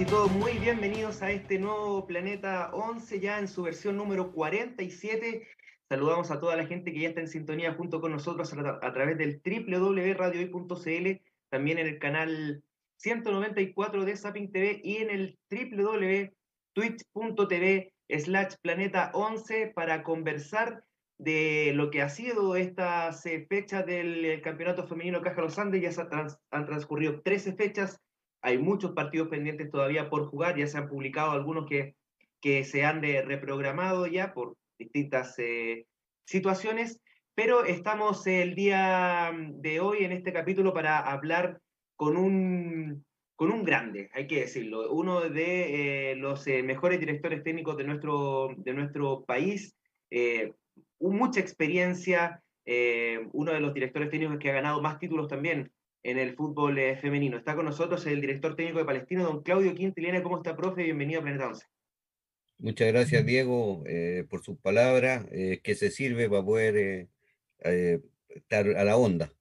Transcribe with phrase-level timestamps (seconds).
[0.00, 5.46] Y todos muy bienvenidos a este nuevo Planeta 11, ya en su versión número 47.
[5.90, 8.92] Saludamos a toda la gente que ya está en sintonía junto con nosotros a, a
[8.94, 12.64] través del www.radiohoy.cl, también en el canal
[12.96, 20.82] 194 de Zapping TV y en el www.twitch.tv slash planeta 11 para conversar
[21.18, 25.82] de lo que ha sido estas eh, fechas del eh, Campeonato Femenino Caja Los Andes.
[25.82, 28.00] Ya trans, han transcurrido 13 fechas,
[28.42, 31.94] hay muchos partidos pendientes todavía por jugar, ya se han publicado algunos que,
[32.40, 35.86] que se han reprogramado ya por distintas eh,
[36.24, 37.00] situaciones,
[37.34, 41.60] pero estamos el día de hoy en este capítulo para hablar
[41.96, 43.04] con un,
[43.36, 47.84] con un grande, hay que decirlo, uno de eh, los eh, mejores directores técnicos de
[47.84, 49.76] nuestro, de nuestro país,
[50.98, 52.42] mucha experiencia,
[53.32, 55.70] uno de los directores técnicos que ha ganado más títulos también
[56.02, 57.36] en el fútbol eh, femenino.
[57.36, 60.22] Está con nosotros el director técnico de Palestino, don Claudio Quintilena.
[60.22, 60.82] ¿Cómo está, profe?
[60.82, 61.66] Bienvenido a Planeta 11.
[62.58, 67.08] Muchas gracias, Diego, eh, por sus palabras, eh, que se sirve para poder eh,
[67.60, 69.32] eh, estar a la onda.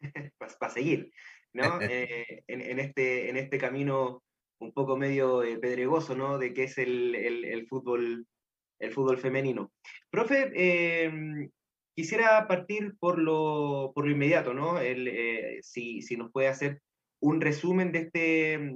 [0.38, 1.12] para pa seguir,
[1.52, 1.62] ¿no?
[1.82, 4.22] Eh, en, en, este, en este camino
[4.60, 6.38] un poco medio pedregoso, ¿no?
[6.38, 8.26] De qué es el, el, el, fútbol,
[8.78, 9.72] el fútbol femenino.
[10.10, 11.50] Profe, eh,
[11.98, 14.78] quisiera partir por lo, por lo inmediato, ¿no?
[14.78, 16.80] El, eh, si, si, nos puede hacer
[17.18, 18.20] un resumen de este,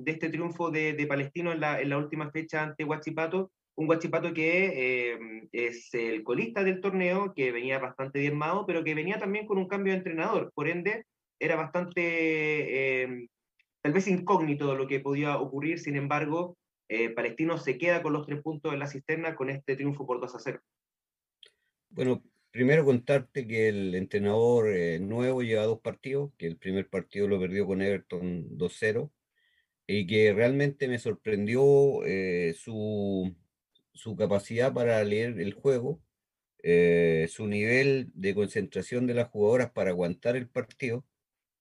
[0.01, 4.35] de este triunfo de, Palestino en la, en la, última fecha ante Huachipato, un Guachipato
[4.35, 9.47] que eh, es el colista del torneo, que venía bastante diezmado, pero que venía también
[9.47, 11.07] con un cambio de entrenador, por ende
[11.39, 13.29] era bastante, eh,
[13.83, 16.57] tal vez incógnito lo que podía ocurrir, sin embargo,
[16.89, 20.21] eh, Palestino se queda con los tres puntos en la cisterna con este triunfo por
[20.21, 20.61] 2 a 0.
[21.91, 22.21] Bueno,
[22.53, 27.41] primero contarte que el entrenador eh, nuevo lleva dos partidos, que el primer partido lo
[27.41, 29.11] perdió con Everton 2-0,
[29.87, 33.35] y que realmente me sorprendió eh, su,
[33.95, 36.03] su capacidad para leer el juego,
[36.63, 41.05] eh, su nivel de concentración de las jugadoras para aguantar el partido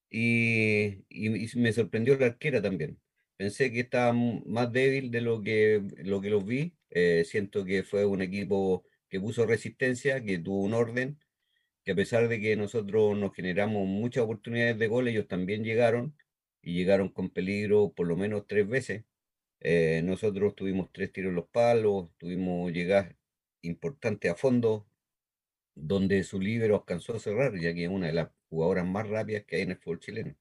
[0.09, 3.00] y, y, y, me sorprendió la arquera también.
[3.38, 6.75] Pensé que estaba más débil de lo que, lo que los vi.
[6.91, 11.19] Eh, siento que fue un equipo que puso resistencia, que tuvo un orden,
[11.83, 16.16] que a pesar de que nosotros nos generamos muchas oportunidades de gol, ellos también llegaron
[16.61, 19.03] y llegaron con peligro por lo menos tres veces.
[19.59, 23.17] Eh, nosotros tuvimos tres tiros en los palos, tuvimos llegar
[23.61, 24.88] importante a fondo,
[25.75, 29.43] donde su líbero alcanzó a cerrar, ya que es una de las jugadoras más rápidas
[29.43, 30.35] que hay en el fútbol chileno.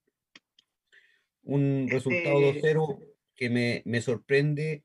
[1.42, 3.04] Un resultado 2-0
[3.34, 4.84] que me, me sorprende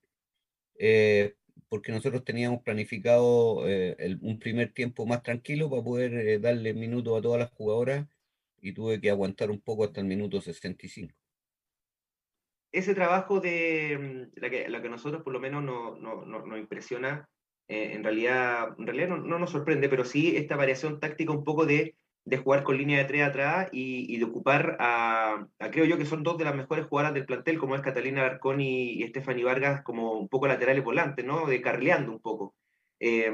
[0.79, 1.35] eh,
[1.75, 6.73] porque nosotros teníamos planificado eh, el, un primer tiempo más tranquilo para poder eh, darle
[6.73, 8.07] minutos a todas las jugadoras
[8.61, 11.13] y tuve que aguantar un poco hasta el minuto 65
[12.71, 16.45] ese trabajo de mm, la que, la que nosotros por lo menos nos no, no,
[16.45, 17.27] no impresiona,
[17.67, 21.65] eh, en realidad, en realidad no, nos sorprende, pero sí esta variación táctica un poco
[21.65, 25.85] de, de jugar con línea de tres atrás y, y de ocupar a, a, creo
[25.85, 28.93] yo que son dos de las mejores jugadoras del plantel, como es Catalina Alarcón y,
[28.93, 31.45] y Stephanie Vargas, como un poco laterales volantes, ¿no?
[31.47, 32.55] De carleando un poco.
[32.99, 33.31] Eh,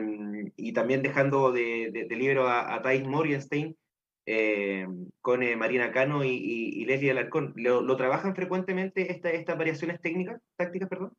[0.58, 3.78] y también dejando de, de, de libro a, a Thais Morienstein,
[4.26, 4.88] eh,
[5.22, 7.54] con eh, Marina Cano y, y, Leslie Alarcón.
[7.56, 11.14] ¿Lo, ¿Lo, trabajan frecuentemente esta, estas variaciones técnicas, tácticas, perdón?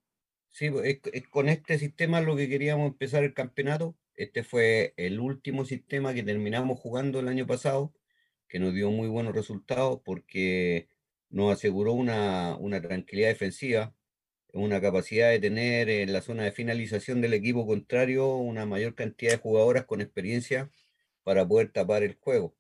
[0.50, 3.96] Sí, es, es con este sistema lo que queríamos empezar el campeonato.
[4.16, 7.94] Este fue el último sistema que terminamos jugando el año pasado,
[8.48, 10.88] que nos dio muy buenos resultados porque
[11.30, 13.94] nos aseguró una, una tranquilidad defensiva,
[14.52, 19.32] una capacidad de tener en la zona de finalización del equipo contrario una mayor cantidad
[19.32, 20.70] de jugadoras con experiencia
[21.24, 22.54] para poder tapar el juego.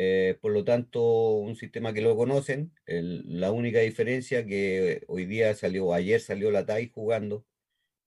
[0.00, 2.72] Eh, por lo tanto, un sistema que lo conocen.
[2.86, 7.44] La única diferencia que hoy día salió, ayer salió la TAI jugando,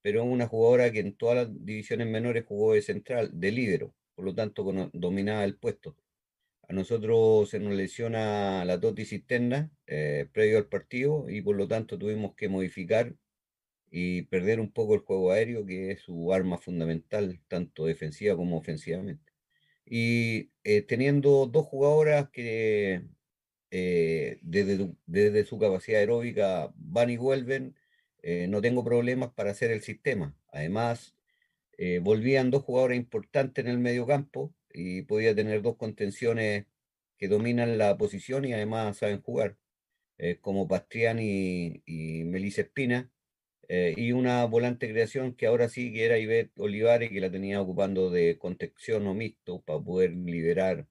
[0.02, 4.26] pero una jugadora que en todas las divisiones menores jugó de central, de líbero, por
[4.26, 4.64] lo tanto
[4.94, 5.96] dominaba el puesto.
[6.68, 11.68] A nosotros se nos lesiona la Toti Cisterna eh, previo al partido y por lo
[11.68, 13.14] tanto tuvimos que modificar
[13.92, 18.58] y perder un poco el juego aéreo, que es su arma fundamental, tanto defensiva como
[18.58, 19.34] ofensivamente
[19.86, 23.04] Y eh, teniendo dos jugadoras que
[23.72, 27.76] eh, desde, desde, su capacidad aeróbica van y vuelven,
[28.22, 30.36] eh, no tengo problemas para hacer el sistema.
[30.52, 31.16] Además,
[32.04, 36.66] volvían dos jugadoras importantes en el medio campo y podía tener dos contenciones
[37.18, 39.58] que dominan la posición y además saben jugar,
[40.42, 43.10] como Pastrián y, y Melissa Espina
[43.74, 47.62] eh, y una volante creación que ahora sí que era Ivette Olivares, que la tenía
[47.62, 50.88] ocupando de contención o mixto para poder liberar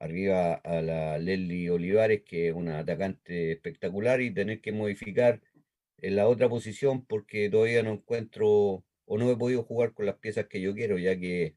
[0.00, 5.42] arriba a la Leslie Olivares, que es una atacante espectacular, y tener que modificar
[6.02, 10.16] en la otra posición porque todavía no encuentro o no he podido jugar con las
[10.16, 11.56] piezas que yo quiero, ya que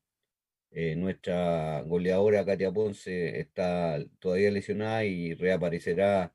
[0.71, 6.33] eh, nuestra goleadora Katia Ponce está todavía lesionada y reaparecerá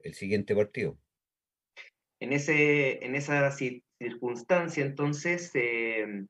[0.00, 0.98] el siguiente partido.
[2.20, 6.26] En, ese, en esa circunstancia, entonces, eh,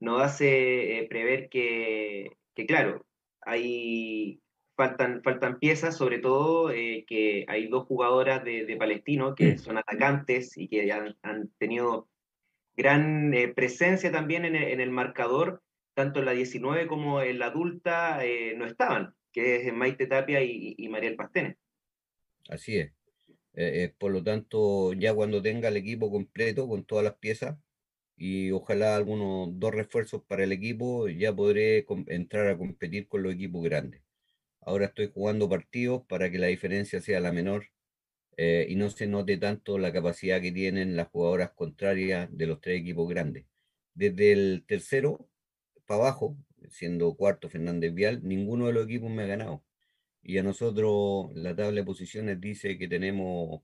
[0.00, 3.06] nos hace eh, prever que, que, claro,
[3.40, 4.41] hay,
[4.76, 9.78] faltan, faltan piezas, sobre todo eh, que hay dos jugadoras de, de, Palestino que son
[9.78, 12.08] atacantes y que han, han tenido
[12.76, 15.62] gran presencia también en el, en el, marcador,
[15.94, 18.20] tanto en la 19 como en la adulta
[18.56, 21.56] no estaban, que es Maite Tapia y, y Mariel Pastene.
[22.48, 22.92] Así es.
[23.54, 27.58] Eh, eh, por lo tanto, ya cuando tenga el equipo completo con todas las piezas
[28.16, 33.34] y ojalá algunos dos refuerzos para el equipo, ya podré entrar a competir con los
[33.34, 34.01] equipos grandes.
[34.64, 37.66] Ahora estoy jugando partidos para que la diferencia sea la menor
[38.36, 42.60] eh, y no se note tanto la capacidad que tienen las jugadoras contrarias de los
[42.60, 43.44] tres equipos grandes.
[43.94, 45.28] Desde el tercero
[45.86, 46.36] para abajo,
[46.70, 49.64] siendo cuarto Fernández Vial, ninguno de los equipos me ha ganado.
[50.22, 53.62] Y a nosotros la tabla de posiciones dice que tenemos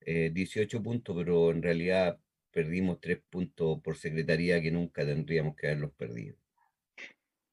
[0.00, 2.18] 18 eh, puntos, pero en realidad
[2.50, 6.36] perdimos 3 puntos por secretaría que nunca tendríamos que haberlos perdido.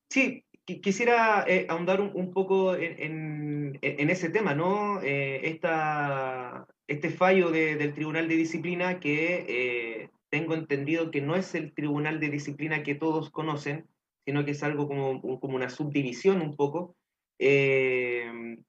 [0.09, 0.45] Sí,
[0.79, 5.01] quisiera eh, ahondar un, poco en, ese tema, ¿no?
[5.01, 11.73] Eh, esta, este fallo del Tribunal de Disciplina que tengo entendido que no es el
[11.73, 13.87] Tribunal de Disciplina que todos conocen,
[14.25, 16.95] sino que es algo como, como una subdivisión un poco,
[17.43, 18.63] Em,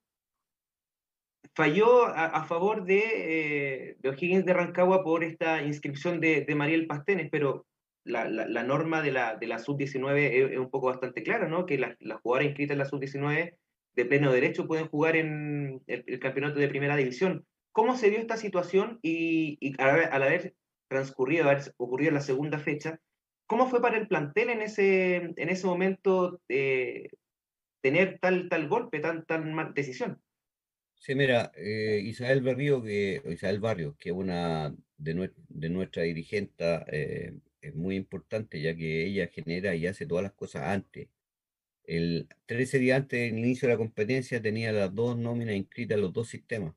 [1.54, 6.86] falló a, favor de, eh, de O'Higgins de Rancagua por esta inscripción de, de Mariel
[6.86, 7.66] Pastenes, pero
[8.04, 11.66] la, norma de la, de la sub-19 es, un poco bastante clara, ¿no?
[11.66, 13.56] Que las, jugadoras inscritas en la sub-19
[13.94, 17.46] de pleno derecho pueden jugar en el, campeonato de primera división.
[17.72, 20.54] ¿Cómo se dio esta situación y, y al, haber
[20.88, 23.00] transcurrido, haber ocurrido la segunda fecha,
[23.46, 26.40] ¿cómo fue para el plantel en ese, en ese momento
[27.82, 30.22] tener tal, tal golpe, tan, mal decisión.
[30.94, 36.64] Sí, mira, eh, Isabel Berrío, que, Isabel Barrio, que es una de, de nuestra dirigente,
[36.86, 41.08] eh, es muy importante, ya que ella genera y hace todas las cosas antes.
[41.84, 46.02] El 13 días antes del inicio de la competencia tenía las dos nóminas inscritas en
[46.02, 46.74] los dos sistemas.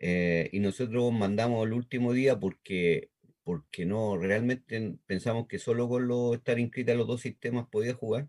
[0.00, 3.10] Eh, y nosotros mandamos el último día porque,
[3.44, 7.94] porque no, realmente pensamos que solo con lo, estar inscrita en los dos sistemas podía
[7.94, 8.28] jugar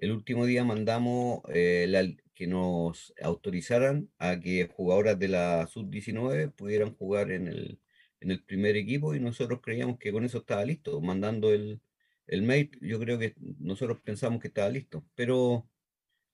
[0.00, 6.94] el último día mandamos eh, que nos autorizaran a que jugadoras de la sub-19 pudieran
[6.96, 7.80] jugar en el,
[8.20, 11.00] en el primer equipo y nosotros creíamos que con eso estaba listo.
[11.00, 11.80] Mandando el,
[12.26, 15.68] el mail, yo creo que nosotros pensamos que estaba listo, pero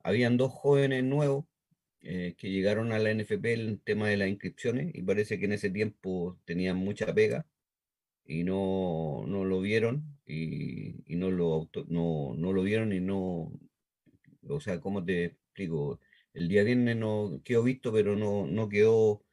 [0.01, 1.47] habían dos jóvenes nuevos
[2.03, 5.53] eh, que llegaron a la NFP el tema de las inscripciones y parece que en
[5.53, 7.47] ese tiempo tenían mucha pega
[8.27, 13.53] y no, no lo vieron y, y no, lo no, no lo vieron y no,
[14.49, 16.01] o sea, ¿cómo te explico?
[16.35, 19.25] El día viernes no quedó visto, pero no, no quedó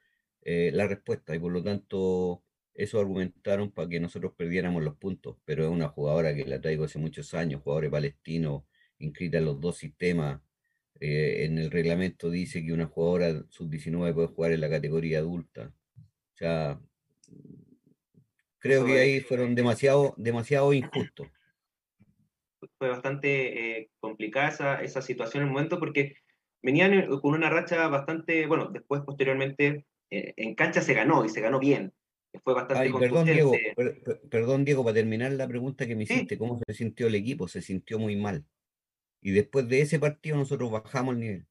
[0.46, 5.38] eh, la respuesta y por lo tanto eso argumentaron para que nosotros perdiéramos los puntos,
[5.46, 8.64] pero es una jugadora que la traigo hace muchos años, jugadores palestinos,
[9.00, 10.42] inscrita en los dos sistemas.
[11.00, 15.74] Eh, en el reglamento dice que una jugadora sub-19 puede jugar en la categoría adulta.
[15.98, 16.80] O sea,
[18.64, 21.28] Creo que ahí fueron demasiado, demasiado injustos.
[22.78, 26.16] Fue bastante eh, complicada esa, esa, situación en el momento porque
[26.62, 29.86] venían eh, con una racha bastante, bueno, después posteriormente eh,
[30.38, 31.94] en cancha se ganó y se ganó bien.
[32.44, 33.54] Fue bastante Ay, perdón, Diego,
[34.30, 37.48] perdón, Diego, para terminar la pregunta que me hiciste, ¿cómo se sintió el equipo?
[37.48, 38.46] Se sintió muy mal.
[39.22, 41.48] Y después de ese partido nosotros bajamos el nivel,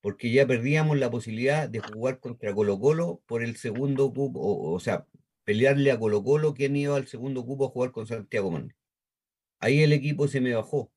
[0.00, 4.72] porque ya perdíamos la posibilidad de jugar contra Colo Colo por el segundo cupo, o,
[4.72, 5.06] o sea,
[5.44, 8.74] pelearle a Colo Colo, quien iba al segundo cupo a jugar con Santiago Man.
[9.60, 10.90] Ahí el equipo se me bajó.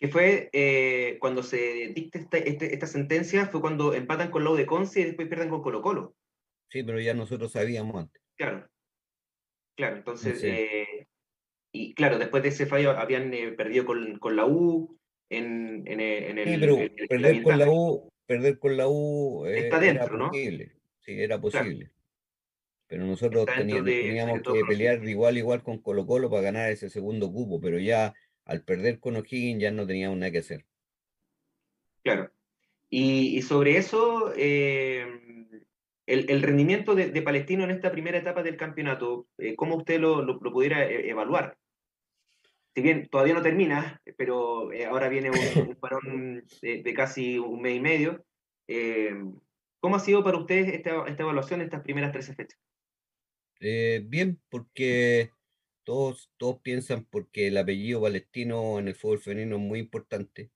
[0.00, 4.64] Que fue eh, cuando se dicta este, esta, sentencia, fue cuando empatan con Lau de
[4.64, 6.16] Conce y después pierden con Colo Colo.
[6.70, 8.22] Sí, pero ya nosotros sabíamos antes.
[8.36, 8.66] Claro.
[9.76, 11.06] Claro, entonces, eh,
[11.72, 16.44] y claro, después de ese fallo habían eh, perdido con, con, la U, en, el...
[16.44, 16.76] Sí, pero
[17.08, 20.72] perder, con la U, perder con la U Está dentro, era posible.
[21.00, 21.90] Sí, era posible.
[22.88, 27.32] Pero nosotros teníamos, teníamos que pelear igual igual con Colo Colo para ganar ese segundo
[27.32, 28.12] cupo, pero ya
[28.50, 30.66] al perder con O'Higgins ya no teníamos nada que hacer.
[32.02, 32.32] Claro.
[32.88, 35.06] Y, sobre eso, eh,
[36.06, 40.84] el, rendimiento de, Palestino en esta primera etapa del campeonato, eh, ¿cómo usted lo, pudiera
[40.84, 41.56] eh, evaluar?
[42.74, 47.80] Si bien todavía no termina, pero ahora viene un, parón de, casi un mes y
[47.80, 48.24] medio,
[49.78, 52.58] ¿cómo ha sido para usted esta, esta evaluación de estas primeras 13 fechas?
[53.60, 55.30] bien, porque
[55.90, 60.50] todos, todos piensan porque el apellido palestino en el fútbol femenino es muy importante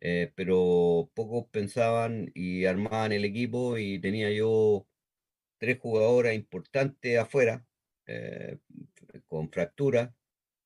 [0.00, 4.86] eh, pero pocos pensaban y armaban el equipo y tenía yo
[5.58, 7.66] tres jugadoras importantes afuera
[8.06, 8.58] eh,
[9.28, 10.14] con fractura,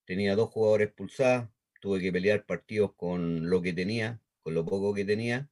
[0.05, 4.95] tenía dos jugadores expulsadas, tuve que pelear partidos con lo que tenía, con lo poco
[4.95, 5.51] que tenía,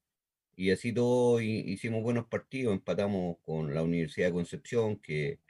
[0.56, 5.40] y así todo hicimos buenos partidos, empatamos con la Universidad de Concepción, que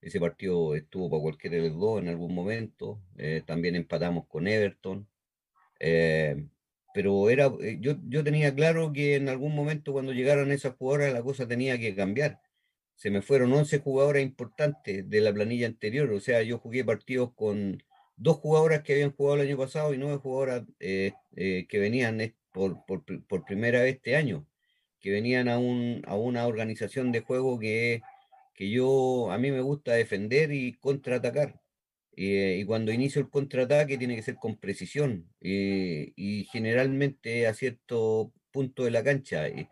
[0.00, 4.46] ese partido estuvo para cualquiera de los dos en algún momento, eh, también empatamos con
[4.46, 5.08] Everton
[6.96, 11.12] pero era, eh, yo, yo tenía claro que en algún momento cuando llegaran esas jugadoras
[11.12, 12.40] la cosa tenía que cambiar.
[12.94, 17.34] Se me fueron 11 jugadoras importantes de la planilla anterior, o sea, yo jugué partidos
[17.34, 17.82] con
[18.16, 22.34] dos jugadoras que habían jugado el año pasado y nueve jugadoras eh, eh, que venían
[22.50, 24.46] por, por, por, primera vez este año,
[24.98, 28.00] que venían a, un, a una organización de juego que,
[28.56, 31.60] que yo, a mí me gusta defender y contraatacar.
[32.16, 37.54] Eh, y cuando inicio el contraataque tiene que ser con precisión eh, y generalmente a
[37.54, 39.48] cierto punto de la cancha.
[39.48, 39.68] Y,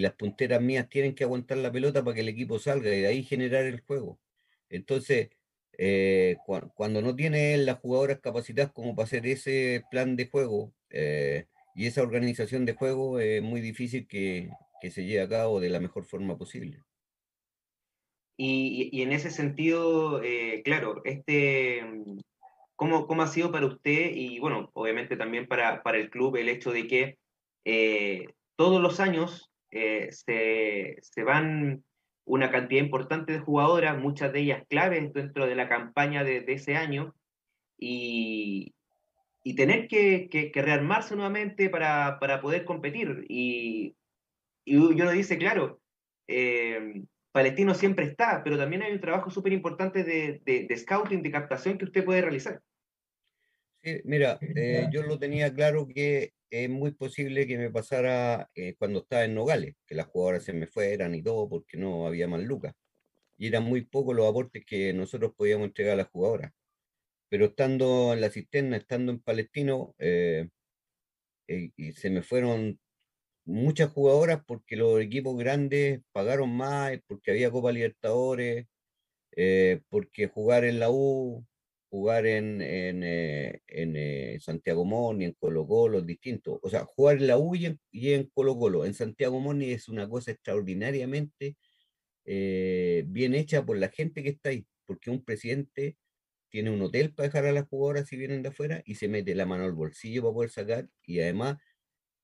[0.00, 3.06] las punteras mías tienen que aguantar la pelota para que el equipo salga y de
[3.08, 4.18] ahí generar el juego.
[4.70, 5.30] Entonces,
[5.78, 6.36] eh,
[6.76, 10.72] cuando no tiene las jugadoras capacitadas como para hacer ese plan de juego
[11.74, 14.50] y esa organización de juego, es muy difícil que
[14.90, 16.82] se lleve a cabo de la mejor forma posible.
[18.36, 22.18] Y, en ese sentido, eh, claro, este, mm,
[22.76, 26.48] ¿cómo, ¿cómo, ha sido para usted y bueno, obviamente también para, para el club el
[26.48, 27.18] hecho de que
[27.64, 31.84] eh, todos los años eh, se, se, van
[32.24, 36.52] una cantidad importante de jugadoras, muchas de ellas claves dentro de la campaña de, de
[36.54, 37.14] ese año,
[37.78, 38.74] y,
[39.44, 43.26] y tener que, que, rearmarse nuevamente para, para poder competir.
[43.28, 43.96] Y,
[44.64, 45.80] y uno dice, claro,
[46.28, 51.78] eh, Palestino siempre está, pero también hay un trabajo súper importante de, scouting, de captación
[51.78, 52.60] que usted puede realizar.
[53.82, 58.74] Sí, mira, eh, yo lo tenía claro que es muy posible que me pasara eh,
[58.78, 62.28] cuando estaba en Nogales, que las jugadoras se me fueran y todo porque no había
[62.28, 62.74] más lucas.
[63.38, 66.52] Y eran muy pocos los aportes que nosotros podíamos entregar a las jugadoras.
[67.30, 70.48] Pero estando en la cisterna, estando en Palestino, eh,
[71.48, 72.78] y se me fueron
[73.44, 78.66] muchas jugadoras porque los equipos grandes pagaron más, porque había Copa Libertadores,
[79.36, 81.46] eh, porque jugar en la U,
[81.90, 86.60] jugar en, en, eh, eh, Santiago Moni, en Colo Colo, es distinto.
[86.62, 90.08] O sea, jugar en la U y en, Colo Colo, en Santiago Moni es una
[90.08, 91.56] cosa extraordinariamente
[92.24, 95.96] bien hecha por la gente que está ahí, porque un presidente
[96.50, 99.34] tiene un hotel para dejar a las jugadoras si vienen de afuera y se mete
[99.34, 101.58] la mano al bolsillo para poder sacar y además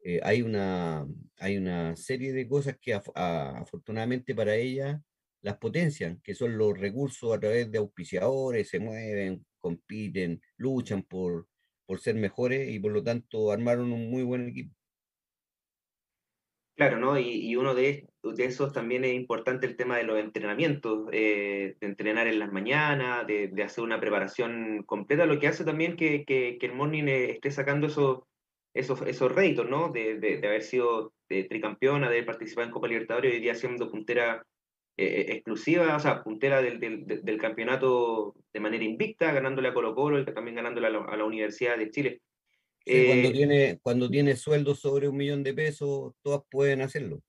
[0.01, 1.07] eh, hay, una,
[1.39, 5.01] hay una serie de cosas que afortunadamente para ella
[5.43, 11.49] las potencian, que son los recursos a través de auspiciadores, se mueven, compiten, luchan por,
[11.87, 14.75] por ser mejores y por lo tanto armaron un muy buen equipo.
[16.79, 17.19] Claro, ¿no?
[17.19, 21.87] Y, uno de, de, esos también es importante el tema de los entrenamientos, eh, de
[21.89, 26.25] entrenar en las mañanas, de, de, hacer una preparación completa, lo que hace también que,
[26.25, 28.21] que, que el morning eh, esté sacando esos,
[28.75, 29.91] esos, esos réditos, ¿no?
[29.91, 33.91] De, de, haber sido tricampeona, de haber participado en Copa Libertadores y hoy día siendo
[33.91, 34.45] puntera
[35.01, 39.73] eh, eh, exclusiva, o sea, puntera del, del, del, campeonato de manera invicta, ganándole a
[39.73, 42.21] Colo Colo y también ganándole a la, Universidad de Chile.
[42.85, 47.23] cuando, eh, tiene, cuando tiene sueldo sobre un millón de pesos, todas pueden hacerlo.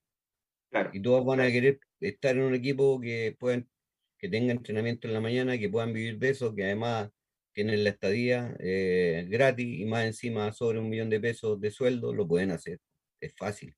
[0.71, 3.69] Claro, y todas van a querer estar en un equipo que puedan,
[4.17, 7.11] que tenga entrenamiento en la mañana, que puedan vivir de eso, que además
[7.59, 12.13] tienen la estadía eh, gratis y más encima sobre un millón de pesos de sueldo,
[12.13, 12.79] lo pueden hacer.
[13.19, 13.75] Es fácil.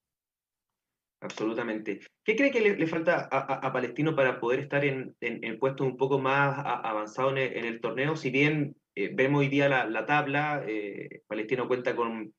[1.20, 2.00] Absolutamente.
[2.24, 6.20] ¿Qué cree que le, falta a, Palestino para poder estar en, en, puestos un poco
[6.20, 8.16] más avanzados en, el, torneo?
[8.16, 12.36] Si bien eh, vemos hoy día la, tabla, eh, Palestino cuenta con,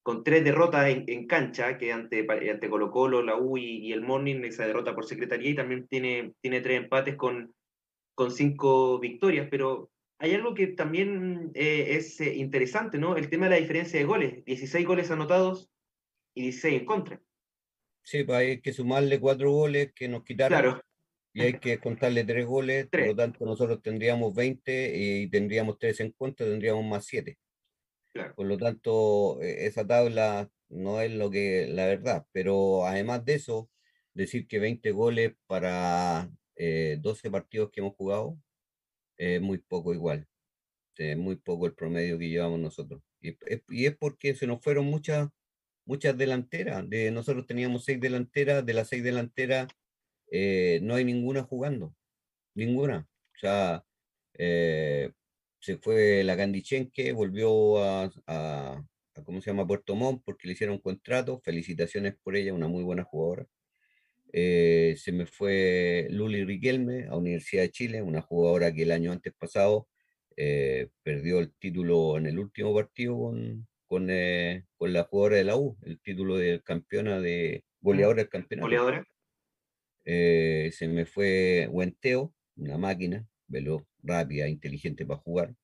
[0.00, 4.44] con tres derrotas en, cancha, que ante, ante Colo Colo, la U y, el Morning,
[4.44, 7.52] esa derrota por secretaría, y también tiene, tiene tres empates con,
[8.14, 13.16] con cinco victorias, pero hay algo que también eh, es eh, interesante, ¿no?
[13.16, 14.44] El tema de la diferencia de goles.
[14.44, 15.70] 16 goles anotados
[16.34, 17.20] y 16 en contra.
[18.02, 20.60] Sí, pues hay que sumarle cuatro goles que nos quitaron.
[20.60, 20.80] Claro.
[21.32, 23.06] Y hay que contarle tres goles, Tres.
[23.06, 27.38] por lo tanto nosotros tendríamos 20 y tendríamos tres en contra, tendríamos más siete.
[28.12, 28.34] Claro.
[28.36, 33.34] Por lo tanto, eh, esa tabla no es lo que la verdad, pero además de
[33.34, 33.68] eso,
[34.12, 38.38] decir que 20 goles para eh, 12 partidos que hemos jugado
[39.16, 40.26] es muy poco igual.
[40.96, 43.02] Es muy poco el promedio que llevamos nosotros.
[43.20, 43.36] Y
[43.86, 45.28] es, porque se nos fueron muchas
[45.86, 46.88] muchas delanteras.
[46.88, 49.68] De, nosotros teníamos seis delanteras, de las seis delanteras
[50.30, 51.94] eh, no hay ninguna jugando.
[52.54, 53.08] Ninguna.
[53.34, 53.84] O sea,
[54.34, 55.12] eh,
[55.60, 59.66] se fue la Candichenque, volvió a, a, a, ¿cómo se llama?
[59.66, 61.40] Puerto Montt porque le hicieron contrato.
[61.44, 63.46] Felicitaciones por ella, una muy buena jugadora.
[64.36, 69.12] Eh, se me fue Luli Riquelme a Universidad de Chile, una jugadora que el año
[69.12, 69.86] antes pasado
[70.36, 75.44] eh, perdió el título en el último partido con, con, eh, con, la jugadora de
[75.44, 78.66] la U, el título de campeona de goleadora del campeonato.
[78.66, 79.06] Goleadora.
[80.04, 85.54] Se me fue Huenteo, una máquina, veloz, rápida, inteligente para jugar.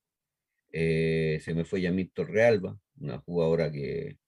[0.70, 4.19] Se me fue Yamil Torrealba, una jugadora que,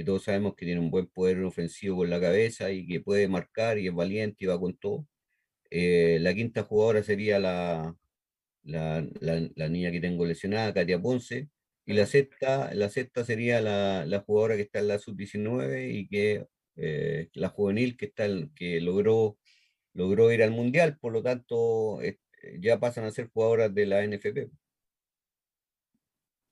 [0.00, 3.28] que, todos sabemos que tiene un buen poder ofensivo con la cabeza y que puede
[3.28, 5.06] marcar y es valiente y va con todo.
[5.70, 7.96] Eh, la quinta jugadora sería la,
[8.64, 11.48] la, la, la, niña que tengo lesionada, Katia Ponce.
[11.86, 16.08] Y la sexta, la sexta sería la, la jugadora que está en la sub-19 y
[16.08, 19.38] que eh, la juvenil que, está, que logró,
[19.94, 22.18] logró ir al mundial, por lo tanto eh,
[22.60, 24.50] ya pasan a ser jugadoras de la NFP.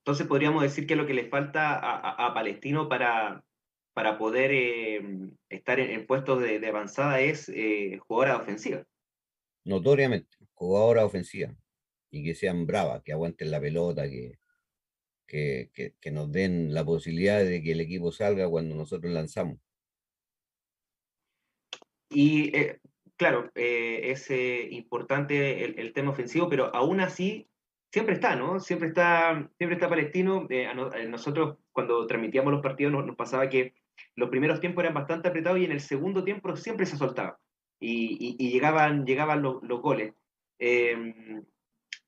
[0.08, 3.44] Entonces podríamos decir que lo que le falta a, a, a Palestino para,
[3.92, 5.02] para poder eh,
[5.50, 8.86] estar en, en, puestos de, de avanzada es eh, jugadora ofensiva.
[9.66, 11.54] Notoriamente, jugadora ofensiva.
[12.10, 14.38] Y que sean bravas, que aguanten la pelota, que,
[15.26, 19.58] que, que, que, nos den la posibilidad de que el equipo salga cuando nosotros lanzamos.
[22.08, 22.80] Y eh,
[23.18, 24.30] claro, eh, es
[24.72, 27.46] importante el, el, tema ofensivo, pero aún así
[27.90, 28.60] siempre está, ¿no?
[28.60, 30.46] Siempre está, siempre está Palestino.
[30.50, 33.74] Eh, a nosotros cuando transmitíamos los partidos nos, pasaba que
[34.14, 37.38] los primeros tiempos eran bastante apretados y en el segundo tiempo siempre se soltaba
[37.80, 40.14] y, llegaban, llegaban los, los goles.
[40.58, 41.42] Eh,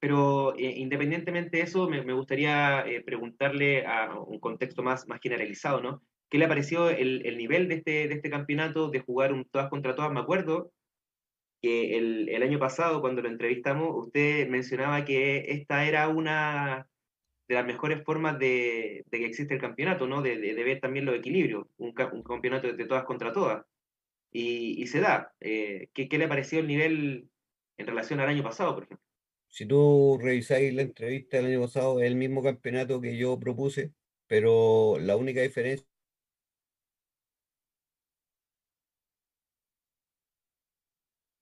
[0.01, 5.83] pero eh, independientemente de eso, me, gustaría eh, preguntarle a un contexto más, más generalizado,
[5.83, 6.03] ¿no?
[6.31, 9.69] ¿Qué le pareció el, el nivel de este, de este campeonato, de jugar un todas
[9.69, 10.11] contra todas?
[10.11, 10.73] Me acuerdo
[11.61, 16.88] que el, el, año pasado, cuando lo entrevistamos, usted mencionaba que esta era una
[17.49, 20.23] de las mejores formas de, de que existe el campeonato, ¿no?
[20.23, 23.64] De, de, de ver también los equilibrios, un, un, campeonato de todas contra todas.
[24.33, 25.35] Y, y se da.
[25.40, 27.29] Eh, ¿qué, ¿Qué le pareció el nivel
[27.77, 29.05] en relación al año pasado, por ejemplo?
[29.49, 33.92] Si tú revisáis la entrevista del año pasado, es el mismo campeonato que yo propuse,
[34.29, 35.89] pero la única diferencia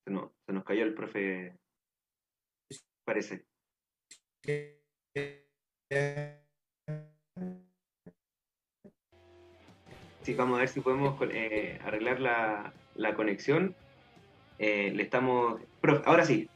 [0.09, 1.53] Se nos, se nos cayó el profe,
[3.05, 3.45] parece.
[10.23, 13.75] Sí, vamos a ver si podemos eh, arreglar la, la conexión.
[14.57, 15.61] Eh, le estamos...
[15.79, 16.49] Profe, ahora sí.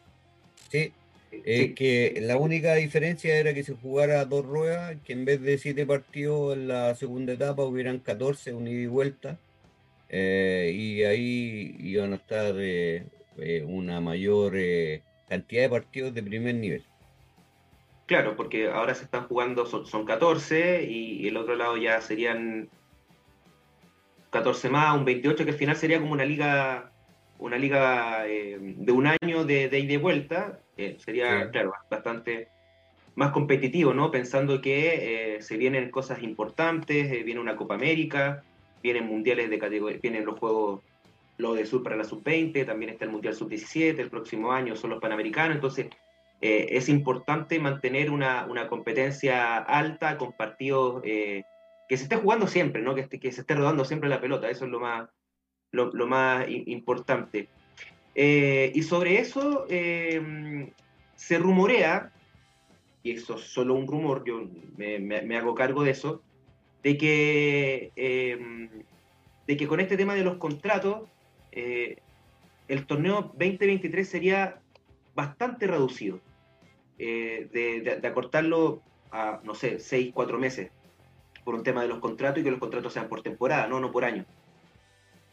[0.72, 0.92] Sí,
[1.32, 1.76] es sí.
[1.76, 5.86] que la única diferencia era que se jugara dos ruedas, que en vez de siete
[5.86, 9.38] partidos en la segunda etapa hubieran 14, un ida y vuelta,
[10.10, 13.06] eh, y ahí iban a estar eh,
[13.38, 16.84] eh, una mayor eh, cantidad de partidos de primer nivel.
[18.06, 22.70] Claro, porque ahora se están jugando, son, son 14 y el otro lado ya serían
[24.30, 26.92] 14 más, un 28, que al final sería como una liga
[27.44, 31.52] una liga eh, de un año de, de ida y vuelta, eh, sería, sí.
[31.52, 32.48] claro, bastante
[33.16, 34.12] más competitivo, ¿no?
[34.12, 38.44] Pensando que eh, se vienen cosas importantes, viene una Copa América,
[38.82, 40.82] vienen mundiales de categoría, vienen los juegos,
[41.38, 44.92] lo de sur para la sub-20, también está el Mundial sub-17, el próximo año son
[44.92, 45.88] los Panamericanos, entonces
[46.42, 52.82] eh, es importante mantener una, una, competencia alta con partidos que se esté jugando siempre,
[52.82, 52.96] ¿no?
[52.96, 55.10] Que, que se esté rodando siempre la pelota, eso es lo más
[55.74, 57.50] lo, lo más importante.
[58.16, 60.72] Eh, y sobre eso eh,
[61.16, 62.12] se rumorea,
[63.02, 66.22] y eso es solo un rumor, yo me, me, me hago cargo de eso,
[66.84, 68.70] de que, eh,
[69.48, 71.10] de que con este tema de los contratos,
[71.56, 71.98] eh,
[72.68, 74.60] el torneo 2023 sería
[75.14, 76.20] bastante reducido,
[76.98, 80.72] eh, de, acortarlo a, no sé, 6, 4 meses,
[81.44, 83.92] por un tema de los contratos y que los contratos sean por temporada, no, no
[83.92, 84.26] por año.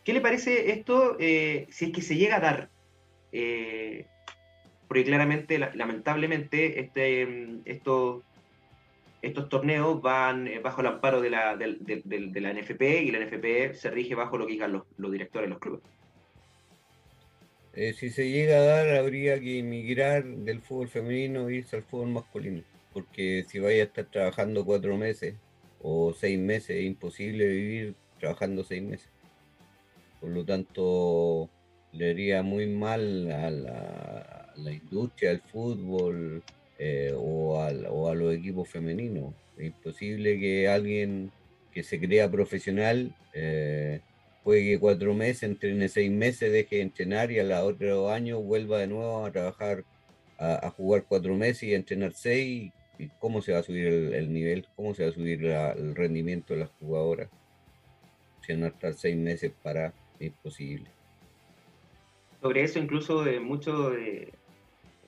[0.05, 2.71] ¿Qué le parece esto eh, si es que se llega a dar?
[4.89, 8.25] Porque claramente, lamentablemente, este, estos,
[9.23, 13.91] estos torneos van bajo el amparo de la, de, la NFP y la NFP se
[13.91, 15.83] rige bajo lo que digan los, los directores de los clubes.
[17.81, 21.83] Eh, si se llega a dar, habría que emigrar del fútbol femenino e irse al
[21.83, 22.62] fútbol masculino,
[22.93, 25.35] porque si vaya a estar trabajando cuatro meses
[25.81, 29.09] o seis meses, es imposible vivir trabajando seis meses.
[30.21, 31.49] Por lo tanto,
[31.93, 36.43] le haría muy mal a la, industria del fútbol
[36.79, 39.33] eh, o, a los equipos femeninos.
[39.57, 41.33] Es imposible que alguien
[41.73, 44.01] que se crea profesional eh,
[44.42, 48.79] juegue cuatro meses, entrene seis meses, deje de entrenar y a los otros años vuelva
[48.79, 49.85] de nuevo a trabajar,
[50.38, 52.72] a, jugar cuatro meses y a entrenar seis.
[52.98, 54.66] ¿Y ¿Cómo se va a subir el, nivel?
[54.76, 57.31] ¿Cómo se va a subir el rendimiento de las jugadoras?
[58.42, 60.87] Si no estar seis meses para, es posible.
[62.42, 63.94] Sobre eso, incluso de muchos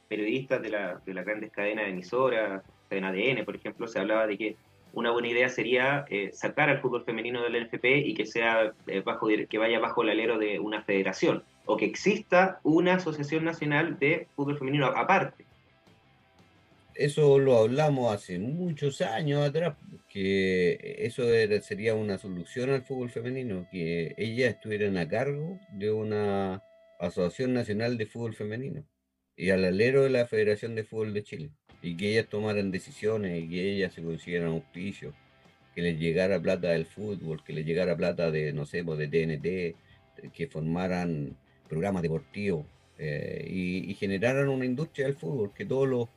[0.08, 4.26] periodistas de, la, de las grandes cadenas de emisoras, en ADN, por ejemplo, se hablaba
[4.26, 4.56] de que
[4.92, 9.00] una buena idea sería eh, sacar al fútbol femenino del NFP y que sea eh,
[9.00, 13.98] bajo que vaya bajo el alero de una federación o que exista una asociación nacional
[13.98, 15.44] de fútbol femenino aparte.
[16.94, 19.76] Eso lo hablamos hace muchos años atrás,
[20.10, 21.22] que eso
[21.62, 26.62] sería una solución al fútbol femenino, que ellas estuvieran a cargo de una
[27.00, 28.84] asociación nacional de fútbol femenino
[29.36, 31.50] y al alero de la Federación de Fútbol de Chile
[31.82, 35.14] y que ellas tomaran decisiones y que ellas se consiguieran auspicios,
[35.74, 39.08] que les llegara plata del fútbol, que les llegara plata de, no sé, pues, de
[39.08, 39.76] TNT,
[40.32, 41.36] que formaran
[41.68, 42.66] programas deportivos
[42.98, 46.08] eh, y, generaran una industria del fútbol, que todos los,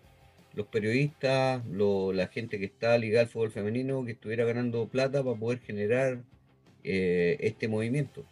[0.54, 5.38] los periodistas, la gente que está ligada al fútbol femenino, que estuviera ganando plata para
[5.38, 6.21] poder generar
[6.84, 8.25] eh, este movimiento.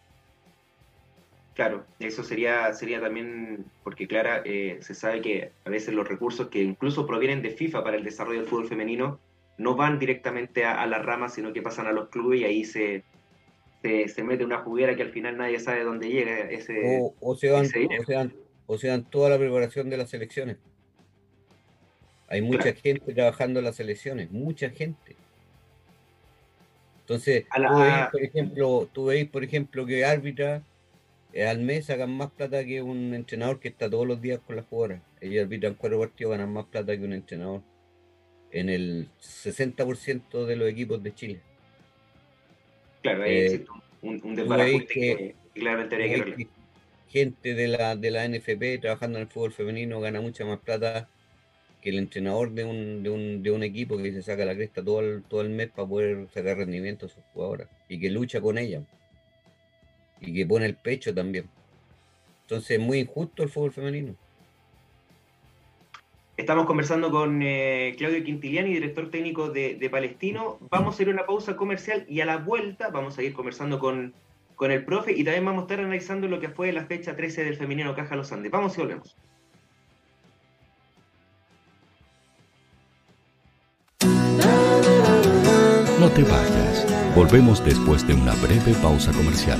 [1.54, 6.48] Claro, eso sería, sería también, porque Clara, eh, se sabe que a veces los recursos
[6.48, 9.20] que incluso provienen de FIFA para el desarrollo del fútbol femenino
[9.60, 13.04] no van directamente a, la rama, sino que pasan a los clubes y ahí se,
[13.84, 17.50] se, mete una juguera que al final nadie sabe dónde llega ese O, o, se,
[17.50, 17.66] dan,
[18.66, 20.58] o, se, dan, toda la preparación de las selecciones.
[22.30, 25.16] Hay mucha gente trabajando en las selecciones, mucha gente.
[27.02, 27.46] Entonces,
[28.12, 30.64] por ejemplo, tú veis, por ejemplo, que árbitra
[31.42, 34.66] al mes sacan más plata que un entrenador que está todos los días con las
[34.66, 35.02] jugadoras.
[35.20, 37.62] Ellos arbitran cuatro partidos, ganan más plata que un entrenador.
[38.52, 41.40] En el 60% de los equipos de Chile.
[43.02, 43.72] Claro, ahí existe
[44.04, 46.48] un, un que, que, claramente habría que
[47.10, 51.08] Gente de la, de la NFP trabajando en el fútbol femenino gana mucha más plata
[51.82, 54.84] que el entrenador de un, de un, de un equipo que se saca la cresta
[54.84, 58.40] todo el, todo el mes para poder sacar rendimiento a sus jugadoras y que lucha
[58.42, 58.84] con ellas
[60.24, 61.50] y que pone el pecho también.
[62.42, 64.16] Entonces es muy injusto el fútbol femenino.
[66.36, 70.58] Estamos conversando con eh, Claudio Quintiliani, director técnico de, Palestino.
[70.72, 73.78] Vamos a ir a una pausa comercial y a la vuelta vamos a ir conversando
[73.78, 74.14] con,
[74.56, 77.44] con el profe y también vamos a estar analizando lo que fue la fecha 13
[77.44, 78.52] del femenino Caja Los Andes.
[78.52, 79.16] Vamos y volvemos.
[86.00, 87.16] No te vayas.
[87.16, 89.60] Volvemos después de una breve pausa comercial.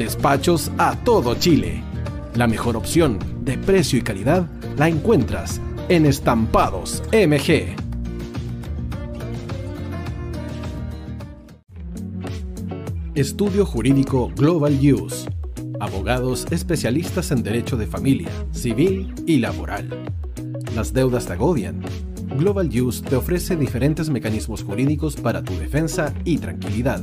[0.00, 1.82] Despachos a todo Chile.
[2.34, 4.46] La mejor opción de precio y calidad
[4.78, 5.60] la encuentras
[5.90, 7.76] en Estampados MG.
[13.14, 15.28] Estudio Jurídico Global Use.
[15.80, 20.02] Abogados especialistas en derecho de familia, civil y laboral.
[20.74, 21.82] Las deudas te agobian
[22.36, 27.02] Global Use te ofrece diferentes mecanismos jurídicos para tu defensa y tranquilidad.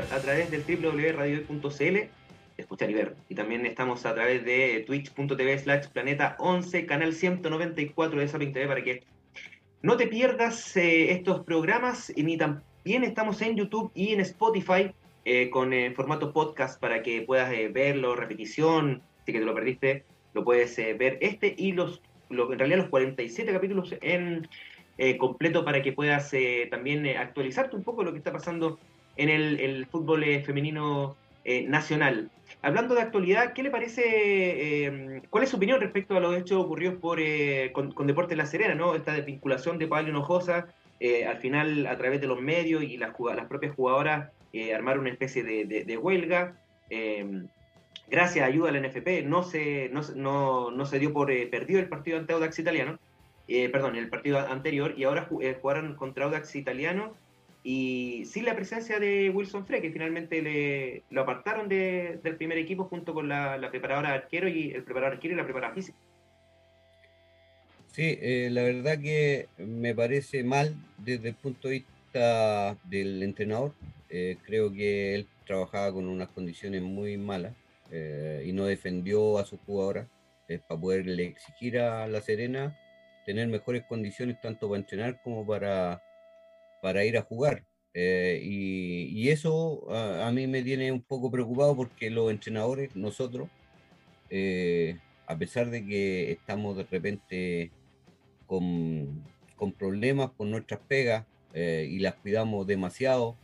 [0.00, 2.08] A través del www.radiohoy.cl,
[2.56, 3.16] escuchar y ver.
[3.28, 8.66] Y también estamos a través de twitch.tv slash planeta 11, canal 194 de Zapping TV
[8.66, 9.04] para que
[9.82, 14.92] no te pierdas eh, estos programas y ni también estamos en YouTube y en Spotify
[15.24, 20.04] eh, con eh, formato podcast para que puedas verlo, repetición, si que te lo perdiste,
[20.32, 24.48] lo puedes ver este y los, en realidad los 47 capítulos en
[25.18, 26.32] completo para que puedas
[26.70, 28.78] también actualizarte un poco lo que está pasando
[29.16, 31.16] en el, fútbol femenino
[31.68, 32.30] nacional.
[32.62, 36.94] Hablando de actualidad, ¿qué le parece, cuál es su opinión respecto a los hechos ocurridos
[36.94, 37.18] por,
[37.72, 38.94] con, Deportes La Serena, ¿no?
[38.94, 40.66] esta desvinculación de Pablo Hinojosa,
[41.28, 44.30] al final a través de los medios y las, las propias jugadoras
[44.74, 46.56] armaron una especie de, huelga?
[48.08, 52.18] gracias a ayuda del NFP, no se, no, no se dio por perdido el partido
[52.18, 52.98] ante Audax Italiano,
[53.48, 57.14] eh, perdón, el partido anterior, y ahora eh, jugaron contra Audax Italiano
[57.64, 62.84] y sin la presencia de Wilson Frey, que finalmente le, lo apartaron del primer equipo
[62.84, 65.98] junto con la, preparadora arquero y el preparador arquero y la preparadora física.
[67.92, 73.72] Sí, eh, la verdad que me parece mal desde el punto de vista del entrenador.
[74.08, 77.54] creo que él trabajaba con unas condiciones muy malas
[77.90, 80.06] y no defendió a sus jugadoras
[80.68, 82.76] para poderle exigir a La Serena
[83.24, 86.02] tener mejores condiciones tanto para entrenar como para,
[86.84, 87.64] para ir a jugar.
[87.94, 93.48] Eh, y, eso a, mí me tiene un poco preocupado porque los entrenadores, nosotros,
[94.28, 97.70] eh, a pesar de que estamos de repente
[98.46, 99.24] con,
[99.56, 103.34] con problemas con nuestras pegas eh, y las cuidamos demasiado,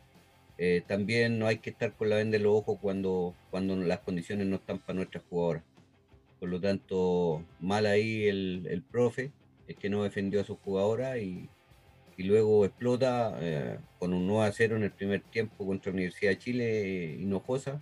[0.86, 4.46] también no hay que estar con la venda en los ojos cuando, cuando las condiciones
[4.46, 5.62] no están para nuestras jugadoras.
[6.38, 9.32] Por lo tanto, mal ahí el, el profe
[9.66, 11.48] es que no defendió a su jugadora y,
[12.22, 16.38] luego explota eh, con un 9 a 0 en el primer tiempo contra Universidad de
[16.38, 17.80] Chile Hinojosa.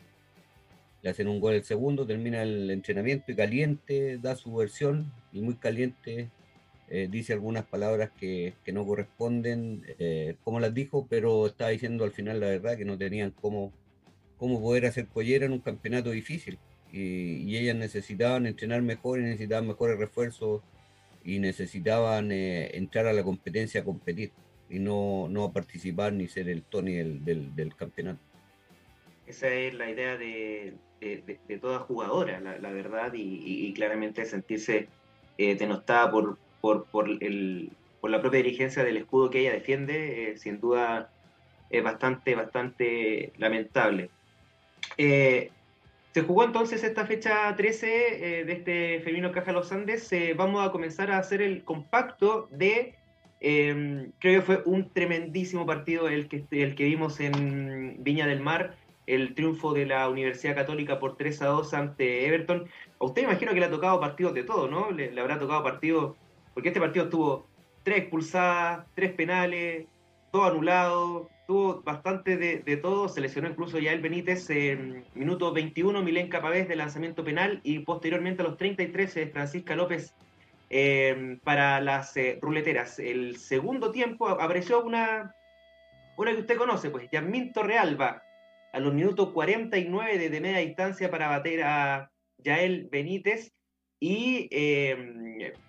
[1.03, 5.41] Le hacen un gol el segundo, termina el entrenamiento y caliente da su versión y
[5.41, 6.29] muy caliente
[6.91, 12.13] eh, dice algunas palabras que, no corresponden, eh, como las dijo, pero está diciendo al
[12.13, 13.73] final la verdad que no tenían cómo,
[14.39, 16.59] cómo poder hacer pollera en un campeonato difícil.
[16.91, 20.63] Y, y ellas necesitaban entrenar mejor y necesitaban mejores refuerzos
[21.25, 24.33] y necesitaban eh, entrar a la competencia a competir
[24.71, 28.21] y no, no participar ni ser el Tony del, del, campeonato.
[29.27, 34.89] Esa es la idea de, de, toda jugadora, la, verdad, y, y, claramente sentirse
[35.37, 40.33] eh, denostada por, por, por, el, por la propia dirigencia del escudo que ella defiende,
[40.33, 41.11] eh, sin duda
[41.71, 44.11] es bastante, bastante lamentable.
[44.97, 45.51] Eh,
[46.13, 50.11] se jugó entonces esta fecha 13 eh, de este Femenino Caja Los Andes.
[50.13, 52.95] Eh, vamos a comenzar a hacer el compacto de,
[53.41, 58.41] em, creo que fue un tremendísimo partido el que, el que vimos en Viña del
[58.41, 58.75] Mar,
[59.07, 62.69] el triunfo de la Universidad Católica por 3 a 2 ante Everton.
[63.01, 64.91] A usted imagino que le ha tocado partidos de todo, ¿no?
[64.91, 66.17] Le, le habrá tocado partidos,
[66.55, 67.47] porque este partido tuvo
[67.83, 69.87] tres expulsadas, tres penales,
[70.31, 76.03] todo anulado, tuvo bastante de, todo, se lesionó incluso ya el Benítez en minuto 21,
[76.03, 80.15] Milenka Pavés de lanzamiento penal y posteriormente a los 33 eh, Francisca López
[80.69, 82.99] eh, para las eh, ruleteras.
[82.99, 85.35] El segundo tiempo apareció una,
[86.19, 88.23] una que usted conoce, pues Yasmín Torrealba
[88.75, 92.11] a los minutos 49 de, de media distancia para bater a
[92.45, 93.55] Yael Benítez
[93.99, 94.51] y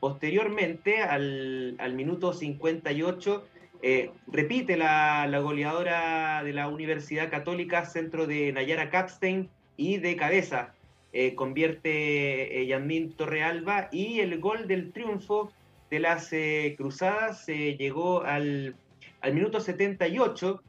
[0.02, 3.48] posteriormente al, al minuto 58
[3.82, 10.74] eh, repite la, goleadora de la Universidad Católica, centro de Nayara Capstein y de cabeza.
[11.14, 15.52] Eh, convierte eh, Torrealba y el gol del triunfo
[15.90, 16.30] de las
[16.78, 18.76] Cruzadas llegó al,
[19.22, 20.62] al, minuto 78,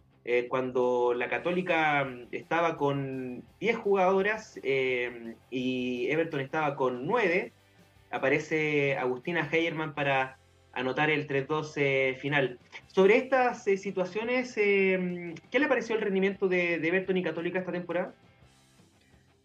[0.49, 7.53] cuando la Católica mm, estaba con 10 jugadoras y Everton estaba con 9.
[8.13, 10.39] Aparece Agustina Heyerman para
[10.73, 12.59] anotar el 3-2 final.
[12.89, 17.73] Sobre estas eh, situaciones, eh, ¿qué le pareció el rendimiento de, Everton y Católica esta
[17.73, 18.15] temporada?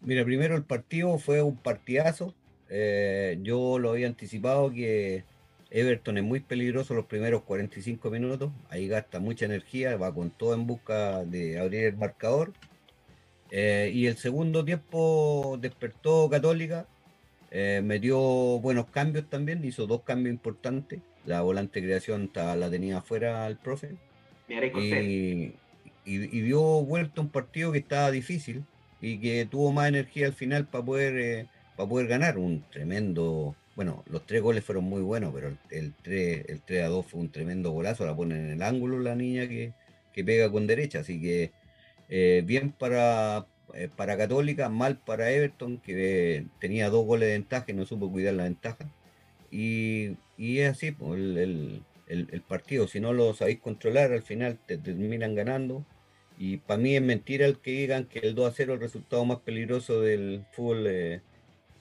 [0.00, 2.34] Mira, primero el partido fue un partidazo.
[2.68, 5.24] Eh, yo lo había anticipado que
[5.70, 8.50] Everton es muy peligroso los primeros 45 minutos.
[8.68, 12.52] Ahí gasta mucha energía, va con todo en busca de abrir el marcador.
[13.50, 16.86] y el segundo tiempo despertó Católica,
[17.82, 18.18] metió
[18.60, 23.96] buenos cambios también, hizo dos cambios importantes la volante creación la tenía afuera el profe.
[24.48, 25.52] Y,
[26.04, 28.64] y, dio vuelta un partido que estaba difícil
[29.00, 31.46] y que tuvo más energía al final para poder, eh,
[31.76, 32.38] para poder ganar.
[32.38, 36.88] Un tremendo, bueno, los tres goles fueron muy buenos, pero el, 3, el 3 a
[36.88, 38.06] 2 fue un tremendo golazo.
[38.06, 39.72] La pone en el ángulo la niña que,
[40.12, 41.52] que pega con derecha, así que
[42.08, 47.66] Eh, bien para, eh, para Católica, mal para Everton, que tenía dos goles de ventaja
[47.68, 48.86] y no supo cuidar la ventaja.
[49.50, 52.86] Y, y es así pues, el, el, partido.
[52.88, 55.84] Si no lo sabéis controlar, al final te, terminan ganando.
[56.38, 58.80] Y para mí es mentira el que digan que el 2 a 0 es el
[58.80, 61.20] resultado más peligroso del fútbol eh,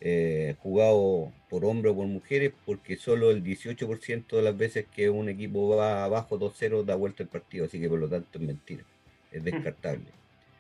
[0.02, 5.10] eh, jugado por hombres o por mujeres, porque solo el 18% de las veces que
[5.10, 8.46] un equipo va abajo 2-0 da vuelta el partido, así que por lo tanto es
[8.46, 8.84] mentira,
[9.32, 10.06] es descartable.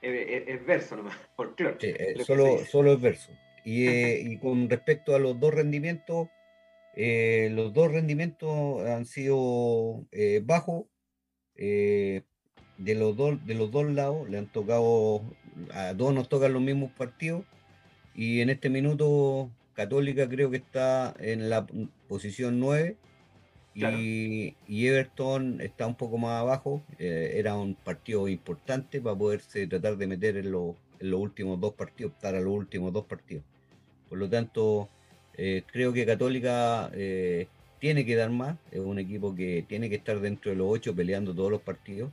[0.02, 1.78] Es, verso nomás, por claro.
[1.82, 3.32] Eh, solo, solo es verso.
[3.64, 6.28] Y, y, con respecto a los dos rendimientos,
[6.96, 10.86] eh, los dos rendimientos han sido eh, bajos.
[11.58, 12.24] Eh,
[12.78, 15.22] de, los dos, de los dos lados le han tocado,
[15.74, 17.44] a dos nos tocan los mismos partidos.
[18.14, 21.68] Y en este minuto Católica creo que está en la
[22.08, 22.98] posición 9
[23.74, 26.82] y, Everton está un poco más abajo.
[26.98, 32.14] era un partido importante para poderse tratar de meter en, en los últimos dos partidos,
[32.22, 33.44] para los últimos dos partidos.
[34.08, 34.90] Por lo tanto,
[35.38, 37.48] eh, creo que Católica eh,
[37.80, 40.96] tiene que dar más, es un equipo que tiene que estar dentro de los ocho
[40.96, 42.12] peleando todos los partidos.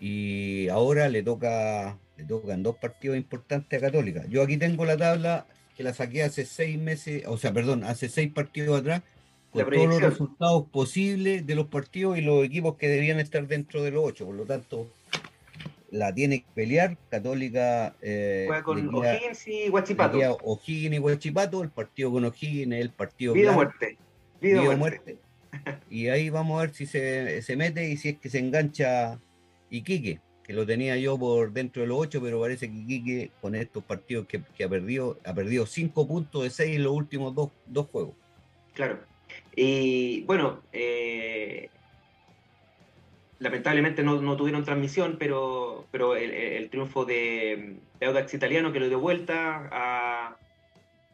[0.00, 4.24] Y ahora le toca, le tocan dos partidos importantes a Católica.
[4.28, 5.46] Yo aquí tengo la tabla
[5.76, 9.02] que la saqué hace seis meses, o sea, perdón, hace seis partidos atrás,
[9.50, 13.82] con todos los resultados posibles de los partidos y los equipos que debían estar dentro
[13.82, 14.26] de los ocho.
[14.26, 14.88] Por lo tanto,
[15.90, 16.96] la tiene que pelear.
[17.10, 17.94] Católica.
[18.02, 20.18] Eh, Juega con O'Higgins y Guachipato.
[20.44, 21.62] O'Higgins y Guachipato.
[21.62, 23.34] El partido con O'Higgins el partido.
[23.34, 23.96] Vida muerte.
[24.40, 25.18] Vida, muerte.
[25.90, 29.18] y ahí vamos a ver si se, se, mete y si es que se engancha
[29.70, 33.54] Iquique, que lo tenía yo por dentro de los ocho, pero parece que Iquique con
[33.54, 37.34] estos partidos que, que ha perdido, ha perdido cinco puntos de seis en los últimos
[37.34, 38.14] dos, dos juegos.
[38.74, 39.00] Claro.
[39.56, 41.70] Y bueno, eh,
[43.38, 49.68] lamentablemente no, tuvieron transmisión, pero, pero el, triunfo de, Audax Italiano que lo dio vuelta
[49.70, 50.36] a,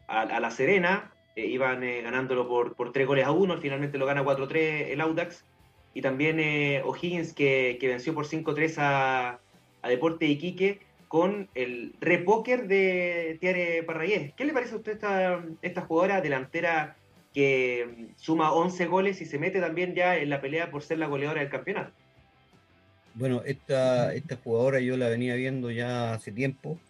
[0.09, 4.25] La Serena, eh, iban eh, ganándolo por, por 3 goles a 1, finalmente lo gana
[4.25, 4.57] 4-3
[4.91, 5.45] el Audax,
[5.93, 9.39] y también eh, O'Higgins que, venció por 5-3 a,
[9.83, 14.33] a Deporte Iquique con el repóker de Tiare Parrayés.
[14.35, 16.97] ¿Qué le parece a usted esta, esta jugadora delantera
[17.33, 21.07] que suma 11 goles y se mete también ya en la pelea por ser la
[21.07, 21.93] goleadora del campeonato?
[23.15, 26.81] Bueno, esta, esta jugadora yo la venía viendo ya hace tiempo.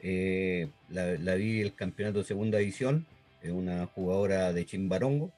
[0.00, 3.06] Eh, la, vi el campeonato de segunda división.
[3.42, 5.32] Es una jugadora de Chimbarongo.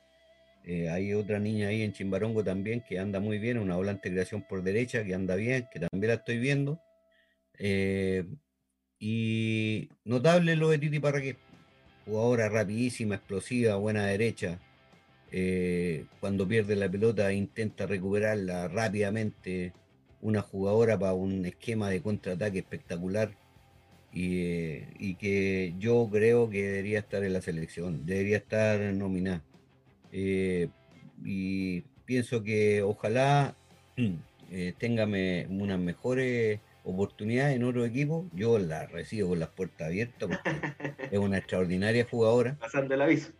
[0.65, 4.15] Eh, hay otra niña ahí en Chimbarongo también que anda muy bien, una volante de
[4.15, 6.81] creación por derecha que anda bien, que también la estoy viendo.
[7.59, 8.25] Eh,
[8.99, 11.37] y notable lo de Titi Parraqué.
[12.07, 14.59] Jugadora rapidísima, explosiva, buena derecha.
[16.21, 19.73] cuando pierde la pelota intenta recuperarla rápidamente
[20.25, 23.31] una jugadora para un esquema de contraataque espectacular
[24.11, 29.43] y, que yo creo que debería estar en la selección, debería estar nominada.
[30.13, 30.69] Eh,
[31.25, 33.55] y pienso que ojalá
[34.51, 38.27] eh, tenga unas mejores oportunidades en otro equipo.
[38.33, 40.51] Yo la recibo con las puertas abiertas porque
[41.11, 42.57] es una extraordinaria jugadora.
[42.61, 43.33] Pasando el aviso.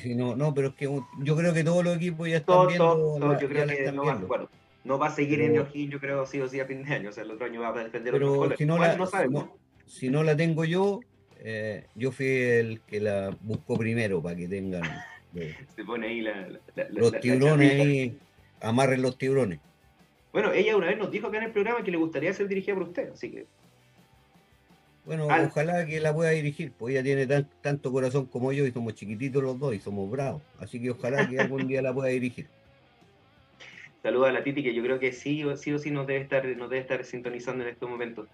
[0.00, 0.84] si no, no, pero es que
[1.18, 3.38] yo creo que todos los equipos ya están viendo.
[3.38, 4.48] yo creo que no
[4.88, 7.10] no va a seguir en Joaquín, yo creo, sí o sí a fin de año.
[7.10, 10.22] O sea, el otro año va a defender pero Si no, la, no si no
[10.22, 11.00] la tengo yo,
[11.40, 14.82] eh, yo fui el que la buscó primero para que tengan.
[15.76, 16.48] Se pone ahí la,
[16.90, 18.18] los tiburones ahí,
[18.62, 19.60] amarren los tiburones.
[20.32, 22.74] Bueno, ella una vez nos dijo acá en el programa que le gustaría ser dirigida
[22.74, 23.46] por usted, así que.
[25.04, 27.26] Bueno, ojalá que la pueda dirigir, pues ella tiene
[27.60, 30.42] tanto corazón como yo y somos chiquititos los dos y somos bravos.
[30.58, 32.46] Así que ojalá que algún día la pueda dirigir.
[34.02, 36.46] Saluda a la Titi, que yo creo que sí, sí o sí nos debe estar,
[36.56, 38.28] nos debe estar sintonizando en estos momentos.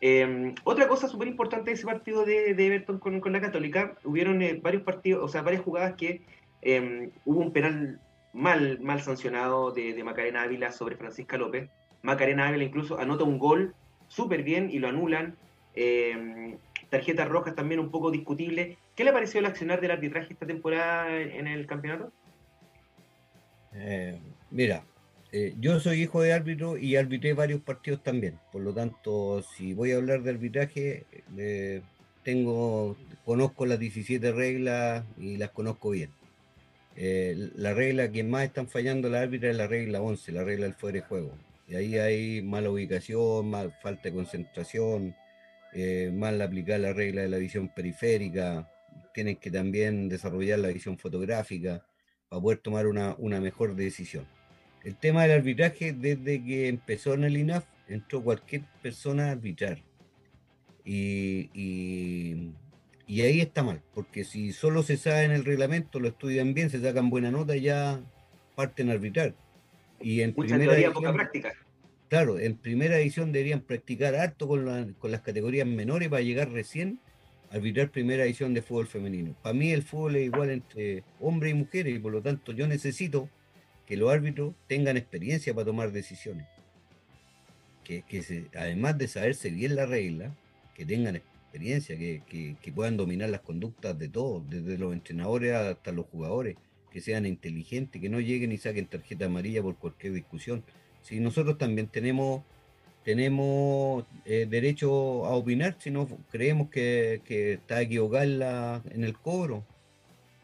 [0.00, 4.40] Em, otra cosa súper importante de ese partido de, Everton con, con, la Católica, hubieron
[4.40, 6.22] eh, varios partidos, o sea, varias jugadas que
[6.62, 8.00] em, hubo un penal
[8.32, 11.68] mal, mal sancionado de, Macarena Ávila sobre Francisca López.
[12.02, 13.74] Macarena Ávila incluso anota un gol
[14.08, 15.36] súper bien y lo anulan.
[15.74, 16.56] Em,
[16.88, 18.78] tarjetas rojas también un poco discutible.
[18.96, 22.10] ¿Qué le pareció el accionar del arbitraje esta temporada en el campeonato?
[23.74, 24.18] Eh,
[24.50, 24.82] mira,
[25.32, 28.38] eh, yo soy hijo de árbitro y arbitré varios partidos también.
[28.50, 31.04] Por lo tanto, si voy a hablar de arbitraje,
[31.36, 31.82] eh,
[32.24, 36.10] tengo, conozco las 17 reglas y las conozco bien.
[36.96, 40.66] Eh, la regla que más están fallando la árbitra es la regla 11, la regla
[40.66, 41.32] del fuera de juego.
[41.68, 45.14] Y ahí hay mala ubicación, mal, falta de concentración,
[46.14, 48.68] mal aplicar la regla de la visión periférica.
[49.14, 51.86] Tienen que también desarrollar la visión fotográfica
[52.28, 54.26] para poder tomar una, una mejor decisión.
[54.84, 59.78] El tema del arbitraje, desde que empezó en el INAF, entró cualquier persona a arbitrar.
[60.84, 61.50] Y,
[63.06, 66.70] y, ahí está mal, porque si solo se sabe en el reglamento, lo estudian bien,
[66.70, 68.00] se sacan buena nota, ya
[68.54, 69.34] parten a arbitrar.
[70.00, 71.52] Y en Mucha teoría, poca práctica.
[72.08, 76.98] Claro, en primera edición deberían practicar harto con, con las categorías menores para llegar recién
[77.50, 79.36] a arbitrar primera edición de fútbol femenino.
[79.42, 82.66] Para mí el fútbol es igual entre hombres y mujeres y por lo tanto yo
[82.66, 83.28] necesito
[83.90, 86.46] que los árbitros tengan experiencia para tomar decisiones.
[87.82, 90.32] Que, que además de saberse bien la regla,
[90.76, 92.22] que tengan experiencia, que,
[92.62, 96.56] que, puedan dominar las conductas de todos, desde los entrenadores hasta los jugadores,
[96.92, 100.62] que sean inteligentes, que no lleguen y saquen tarjeta amarilla por cualquier discusión.
[101.02, 102.42] Si nosotros también tenemos
[103.02, 109.64] tenemos eh, derecho a opinar si no creemos que, está equivocada en, el cobro.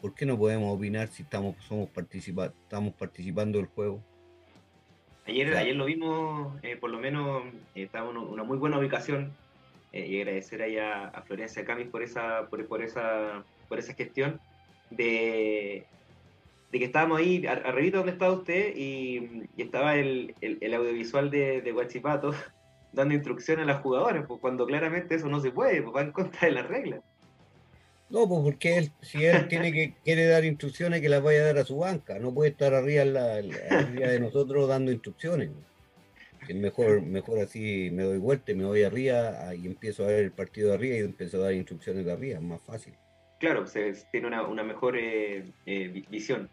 [0.06, 4.00] ¿Por qué no podemos opinar si estamos, somos participa estamos participando del juego?
[5.26, 7.42] Ayer, ayer lo vimos, eh, por lo menos
[7.74, 9.32] eh, estaba en una muy buena ubicación
[9.92, 14.38] y agradecer allá a Florencia Camis por esa, por, esa, por esa gestión
[14.90, 15.86] de,
[16.70, 21.72] de que estábamos ahí arriba donde estaba usted y, estaba el, el, audiovisual de, de
[21.72, 22.32] Guachipato
[22.92, 26.12] dando instrucciones a las jugadoras, pues cuando claramente eso no se puede, pues va en
[26.12, 27.00] contra de las reglas.
[28.08, 31.46] No, pues porque él, si él tiene que quiere dar instrucciones, que las vaya a
[31.46, 35.50] dar a su banca, no puede estar arriba, la, de nosotros dando instrucciones.
[36.48, 40.30] Es mejor, mejor así me doy vuelta, me voy arriba y empiezo a ver el
[40.30, 42.94] partido de arriba y empiezo a dar instrucciones de arriba, es más fácil.
[43.38, 46.48] Claro, se, tiene una, mejor eh, eh, visión.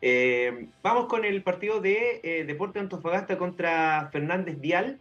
[0.00, 4.98] Eh, vamos con el partido de Deporte Antofagasta contra Fernández Vial.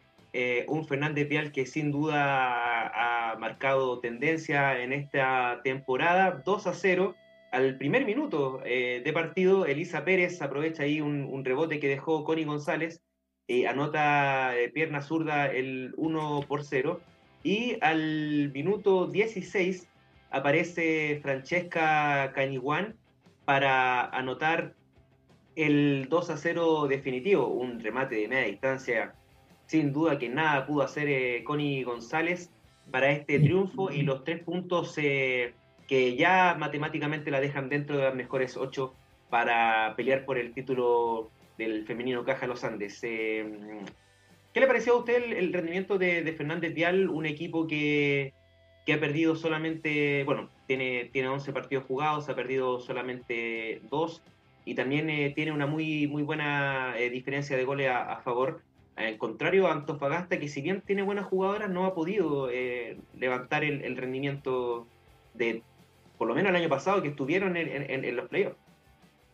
[0.67, 6.41] Un Fernández Vial que sin duda ha marcado tendencia en esta temporada.
[6.45, 7.15] 2 a 0
[7.51, 9.65] al primer minuto de partido.
[9.65, 13.01] Elisa Pérez aprovecha ahí un, rebote que dejó Connie González.
[13.67, 17.01] anota pierna zurda el 1 por 0.
[17.43, 19.87] Y al minuto 16
[20.31, 22.95] aparece Francesca Cañiguán
[23.45, 24.73] para anotar
[25.55, 29.13] el 2 a 0 definitivo, un remate de media distancia,
[29.71, 32.49] sin duda que nada pudo hacer eh, Connie González
[32.91, 35.53] para este triunfo y los tres puntos eh,
[35.87, 38.93] que ya matemáticamente la dejan dentro de las mejores ocho
[39.29, 42.99] para pelear por el título del femenino Caja Los Andes.
[43.03, 43.45] Eh,
[44.53, 48.33] ¿Qué le pareció a usted el, rendimiento de, de Fernández Vial, un equipo que
[48.85, 54.23] que ha perdido solamente, bueno, tiene, tiene 11 partidos jugados, ha perdido solamente 2
[54.65, 58.63] y también tiene una muy, muy buena diferencia de goles a, favor.
[58.95, 63.97] Al contrario Antofagasta, que si bien tiene buenas jugadoras, no ha podido eh, levantar el,
[63.97, 64.87] rendimiento
[65.33, 65.63] de,
[66.17, 68.57] por lo menos el año pasado, que estuvieron en, los playoffs.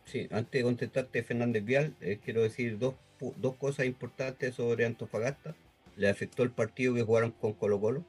[0.04, 1.94] Sí, antes de contestarte, Fernández Vial,
[2.24, 2.94] quiero decir dos,
[3.36, 5.54] dos cosas importantes sobre Antofagasta.
[5.96, 8.04] Le afectó el partido que jugaron con Colo Colo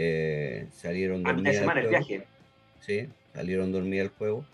[0.00, 2.06] eh, salieron dormidas.
[2.80, 4.44] Sí, salieron dormidas al juego.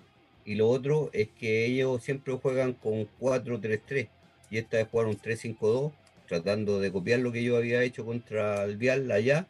[0.47, 4.09] Y lo otro es que ellos siempre juegan con 4-3-3
[4.51, 5.93] y esta vez jugaron 3-5-2,
[6.27, 9.47] tratando de copiar lo que yo había hecho contra el Vial allá.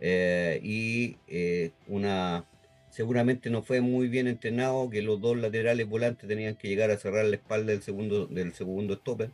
[0.00, 2.44] Eh, y eh, una
[2.90, 6.98] seguramente no fue muy bien entrenado que los dos laterales volantes tenían que llegar a
[6.98, 9.30] cerrar la espalda del segundo del segundo stopper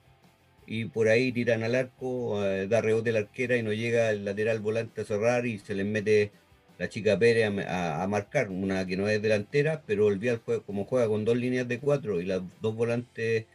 [0.66, 4.25] y por ahí tiran al arco, eh, da rebote la arquera y no llega el
[4.25, 6.33] lateral volante a cerrar y se les mete
[6.79, 11.09] la chica Pérez a, marcar, una que no es delantera, pero el Vial como juega
[11.09, 13.47] con dos líneas de cuatro y las dos volantes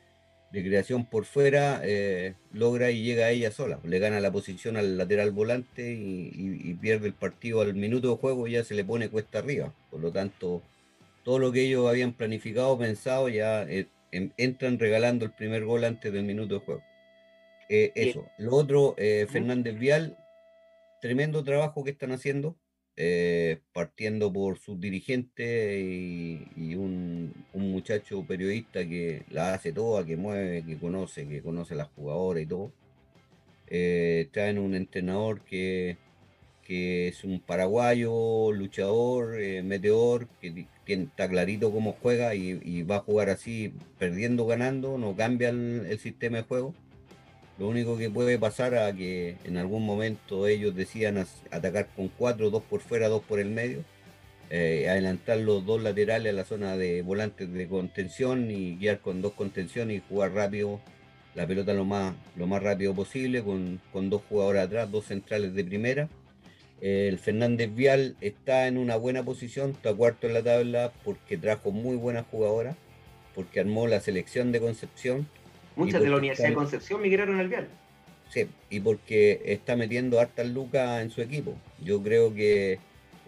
[0.52, 3.80] de creación por fuera, eh, logra y llega a ella sola.
[3.84, 8.48] Le gana la posición al lateral volante y, pierde el partido al minuto de juego,
[8.48, 9.74] ya se le pone cuesta arriba.
[9.90, 10.62] Por lo tanto,
[11.24, 16.14] todo lo que ellos habían planificado, pensado, ya eh, entran regalando el primer gol antes
[16.14, 16.84] del minuto de juego.
[17.70, 18.26] Eh, eso.
[18.38, 20.18] Lo otro, Fernández Vial,
[21.02, 22.56] tremendo trabajo que están haciendo,
[22.98, 30.64] eh, partiendo por sus dirigentes y, un, muchacho periodista que la hace toda, que mueve,
[30.66, 32.72] que conoce, que conoce a las jugadoras y todo.
[34.32, 35.98] traen un entrenador que,
[36.64, 43.30] que es un paraguayo, luchador, meteor, que, está clarito cómo juega y, va a jugar
[43.30, 46.74] así, perdiendo, ganando, no cambia el sistema de juego
[47.60, 52.50] lo único que puede pasar a que en algún momento ellos decidan atacar con cuatro,
[52.50, 53.84] dos por fuera, dos por el medio,
[54.50, 59.22] eh, adelantar los dos laterales a la zona de volantes de contención y guiar con
[59.22, 60.80] dos contenciones y jugar rápido
[61.36, 63.80] la pelota lo más, lo más rápido posible con,
[64.10, 66.10] dos jugadores atrás, dos centrales de primera.
[66.82, 71.72] el Fernández Vial está en una buena posición, está cuarto en la tabla porque trajo
[71.72, 72.76] muy buenas jugadoras,
[73.36, 75.28] porque armó la selección de Concepción
[75.78, 77.68] Muchas de la Universidad de Concepción migraron al Vial.
[78.30, 81.54] Sí, y porque está metiendo hartas lucas en su equipo.
[81.82, 82.80] Yo creo que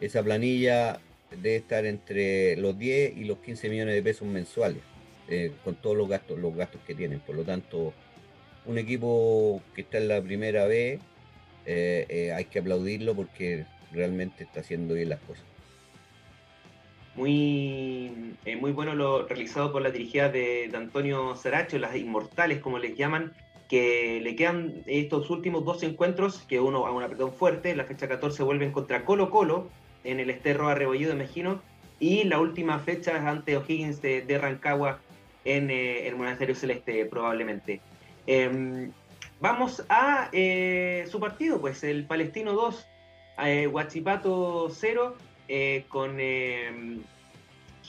[0.01, 0.99] esa planilla
[1.31, 4.81] debe estar entre los 10 y los 15 millones de pesos mensuales,
[5.29, 7.19] eh, con todos los gastos, los gastos que tienen.
[7.19, 7.93] Por lo tanto,
[8.65, 10.99] un equipo que está en la primera B,
[11.65, 15.45] eh, eh, hay que aplaudirlo porque realmente está haciendo bien las cosas.
[17.19, 22.95] Muy, muy bueno lo realizado por la dirigida de, Antonio Saracho, las inmortales como les
[22.95, 23.33] llaman,
[23.67, 28.07] que le quedan estos últimos dos encuentros, que uno a un apretón fuerte, la fecha
[28.07, 29.67] 14 vuelven contra Colo Colo
[30.05, 31.61] en el Esterro Arrebollido de Mejino,
[31.99, 35.01] y la última fecha es ante O'Higgins de, Rancagua
[35.43, 37.81] en eh, el Monasterio Celeste probablemente.
[38.27, 38.93] Em,
[39.41, 42.87] vamos a eh, su partido, pues el Palestino 2,
[43.43, 45.17] eh, Huachipato 0,
[45.89, 47.01] con em,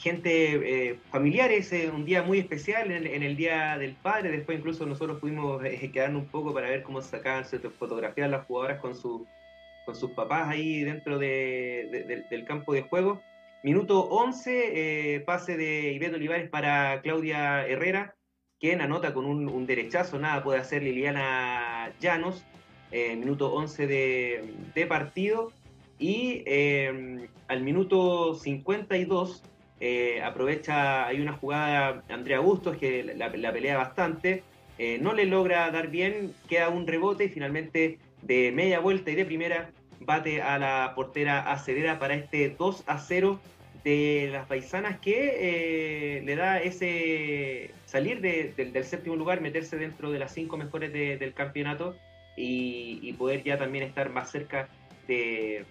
[0.01, 4.31] gente eh, familiares, un día muy especial en, el Día del Padre.
[4.31, 7.45] Después incluso nosotros pudimos eh, quedarnos un poco para ver cómo sacaban
[7.77, 9.27] fotografías las jugadoras con, su,
[9.85, 13.21] con sus papás ahí dentro del campo de juego.
[13.63, 18.15] Minuto 11, eh, pase de Ivette Olivares para Claudia Herrera,
[18.59, 22.43] quien anota con un, derechazo, nada puede hacer Liliana Llanos.
[22.91, 25.51] minuto 11 de, de partido.
[26.01, 26.43] Y
[27.47, 29.43] al minuto 52
[29.83, 34.43] eh, aprovecha, hay una jugada Andrea Bustos que la, pelea bastante,
[34.77, 39.15] eh, no le logra dar bien, queda un rebote y finalmente de media vuelta y
[39.15, 43.39] de primera bate a la portera Acelera para este 2 a 0
[43.83, 50.19] de las paisanas que eh, le da ese salir del séptimo lugar, meterse dentro de
[50.19, 51.95] las cinco mejores del campeonato
[52.37, 54.69] y, poder ya también estar más cerca
[55.07, 55.65] de,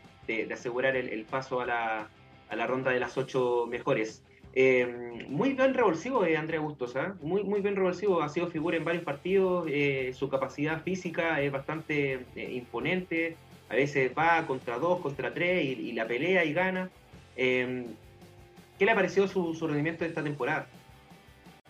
[0.52, 2.08] asegurar el paso a la,
[2.50, 4.22] a la ronda de las ocho mejores.
[4.52, 7.14] Eh, muy bien revulsivo eh, Andrea Bustos, ¿ah?
[7.22, 11.52] muy, muy bien revulsivo, ha sido figura en varios partidos, eh, su capacidad física es
[11.52, 13.36] bastante imponente,
[13.68, 16.90] a veces va contra dos, contra tres y, la pelea y gana.
[17.36, 20.66] ¿Qué le ha parecido su, rendimiento de esta temporada?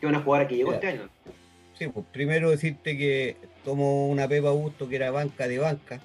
[0.01, 1.09] Que una jugadora que llegó este año.
[1.75, 6.01] Sí, pues primero decirte que tomo una Pepa Busto que era banca de banca,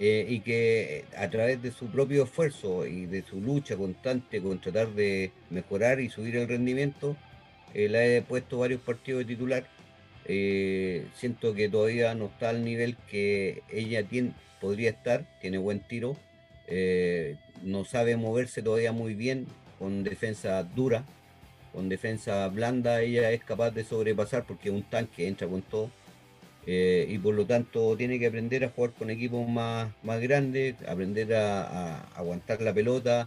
[0.00, 4.60] eh, y que a través de su propio esfuerzo y de su lucha constante con
[4.60, 7.16] tratar de mejorar y subir el rendimiento,
[7.74, 9.66] eh, le he puesto varios partidos de titular.
[10.24, 15.80] Eh, siento que todavía no está al nivel que ella tiene, podría estar, tiene buen
[15.80, 16.16] tiro,
[17.62, 19.46] no sabe moverse todavía muy bien
[19.80, 21.04] con defensa dura,
[21.72, 25.90] con defensa blanda, ella es capaz de sobrepasar porque es un tanque, entra con todo
[26.70, 30.74] eh, y por lo tanto tiene que aprender a jugar con equipos más, más grandes,
[30.86, 33.26] aprender a, aguantar la pelota,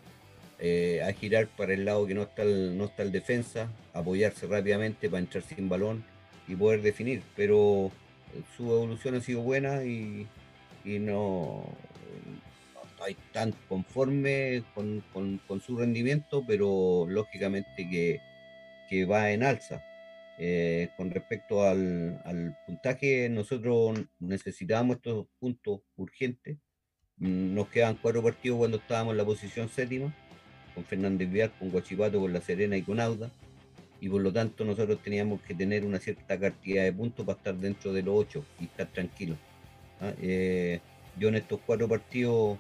[0.60, 4.46] eh, a girar para el lado que no está el, no está el defensa, apoyarse
[4.46, 6.06] rápidamente para entrar sin balón
[6.48, 7.24] y poder definir.
[7.36, 7.88] Pero
[8.36, 10.28] eh, su evolución ha sido buena y,
[10.86, 11.66] no,
[13.04, 15.02] hay tan conforme con,
[15.66, 18.20] su rendimiento, pero lógicamente que,
[18.88, 19.84] que va en alza.
[20.44, 26.58] Eh, con respecto al, puntaje, nosotros necesitábamos estos puntos urgentes.
[27.18, 30.12] Mm, nos quedan cuatro partidos cuando estábamos en la posición séptima,
[30.74, 33.30] con Fernández Vial, con Guachipato, con La Serena y con Auda.
[34.00, 37.56] Y por lo tanto nosotros teníamos que tener una cierta cantidad de puntos para estar
[37.56, 39.38] dentro de los ocho y estar tranquilos.
[40.00, 40.12] ¿ah?
[40.24, 40.80] Eh,
[41.20, 42.58] yo en estos cuatro partidos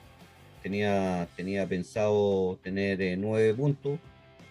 [0.62, 3.98] tenía, tenía pensado tener eh, nueve puntos,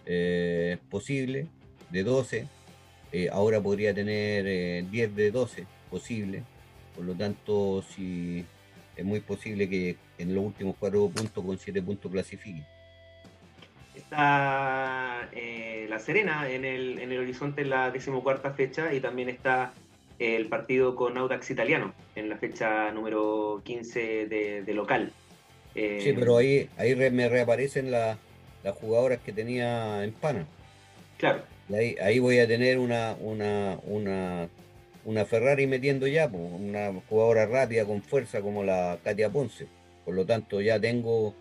[0.05, 1.47] es posible,
[1.93, 2.60] de 12
[3.13, 4.45] eh, ahora podría tener
[4.89, 6.43] 10 eh, de 12 posible.
[6.95, 8.45] Por lo tanto, si
[8.97, 12.63] es muy posible que en los últimos cuatro puntos con 7 puntos clasifique.
[13.95, 19.29] Está eh, La Serena en el, en el horizonte en la decimocuarta fecha y también
[19.29, 19.73] está
[20.19, 25.13] el partido con Audax Italiano en la fecha número 15 de, local.
[25.75, 28.19] sí, pero ahí, ahí me reaparecen las
[28.81, 30.47] jugadoras que tenía en Pana.
[31.17, 31.43] Claro.
[31.73, 34.49] Ahí, voy a tener una, una, una,
[35.05, 39.67] una Ferrari metiendo ya, una jugadora rápida con fuerza como la Katia Ponce.
[40.05, 41.35] Por lo tanto, ya tengo,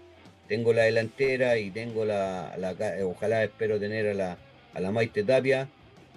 [0.47, 2.55] tengo la delantera y tengo la,
[3.03, 4.38] ojalá espero tener a la,
[4.73, 5.67] a la Maite Tapia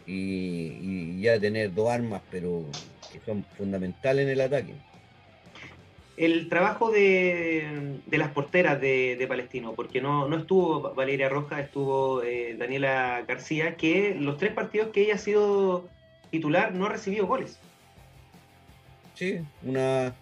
[0.07, 2.65] y ya tener dos armas, pero
[3.13, 4.75] que son fundamentales en el ataque
[6.17, 12.55] el trabajo de, las porteras de, Palestino, porque no, no, estuvo Valeria Roja, estuvo eh,
[12.59, 15.89] Daniela García, que los tres partidos que ella ha sido
[16.31, 17.59] titular no ha recibido goles.
[19.15, 20.15] Sí, una...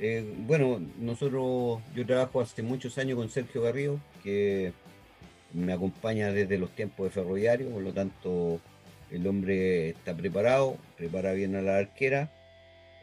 [0.00, 4.72] Eh, bueno, nosotros, yo trabajo hace muchos años con Sergio Garrido, que
[5.52, 8.60] me acompaña desde los tiempos de ferroviario, por lo tanto
[9.10, 12.30] el hombre está preparado, prepara bien a la arquera.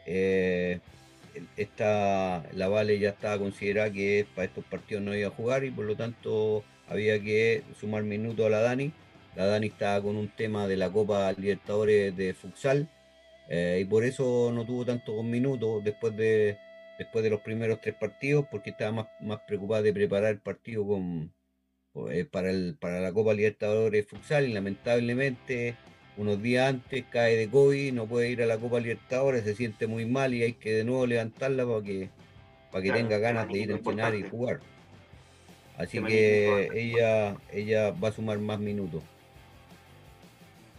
[0.06, 0.80] Eh,
[1.56, 5.70] esta, la Vale ya estaba considerada que para estos partidos no iba a jugar y
[5.70, 8.92] por lo tanto había que sumar minutos a la Dani.
[9.34, 12.88] La Dani estaba con un tema de la Copa Libertadores de futsal
[13.48, 16.58] eh, y por eso no tuvo tantos minutos después de,
[16.98, 20.86] después de los primeros tres partidos porque estaba más, más preocupada de preparar el partido
[20.86, 21.32] con,
[22.10, 25.76] eh, para, el, para la Copa Libertadores de futsal y lamentablemente
[26.16, 29.86] unos días antes cae de COVID, no puede ir a la Copa Libertadores, se siente
[29.86, 32.08] muy mal y hay que de nuevo levantarla para que,
[32.72, 34.60] para que tenga ganas de ir a entrenar y jugar.
[35.76, 39.02] Así que ella, ella va a sumar más minutos.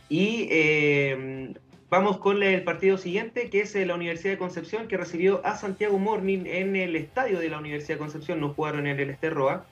[0.10, 1.54] Y eh,
[1.90, 6.00] vamos con el partido siguiente, que es la Universidad de Concepción, que recibió a Santiago
[6.00, 9.66] Morning en el estadio de la Universidad de Concepción, no jugaron en el Esterroa.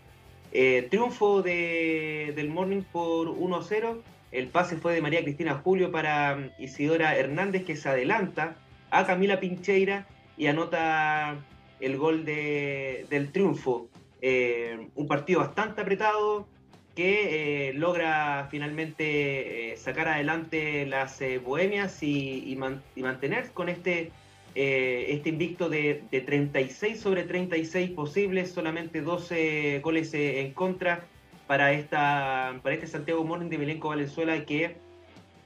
[0.52, 3.98] Eh, triunfo de, del Morning por 1-0
[4.36, 8.58] el pase fue de María Cristina Julio para mm, Isidora Hernández, que se adelanta
[8.92, 10.08] a Camila Pincheira
[10.38, 11.38] y anota
[11.80, 13.90] el gol del triunfo.
[14.22, 16.48] Eh, un partido bastante apretado
[16.96, 22.58] que eh, logra finalmente eh, sacar adelante las bohemias y,
[22.96, 24.12] mantener con este,
[24.56, 31.06] este invicto de, de, 36 sobre 36 posibles, solamente 12 goles en contra
[31.48, 34.78] para, esta, para este Santiago Morning de Milenco Valenzuela, que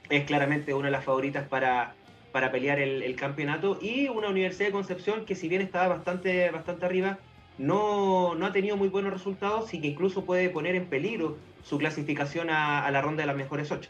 [0.09, 1.93] es claramente una de las favoritas para,
[2.31, 6.85] para pelear el, campeonato, y una Universidad de Concepción que si bien estaba bastante, bastante
[6.85, 7.19] arriba,
[7.57, 11.77] no, no, ha tenido muy buenos resultados y que incluso puede poner en peligro su
[11.77, 13.89] clasificación a, la ronda de las mejores ocho.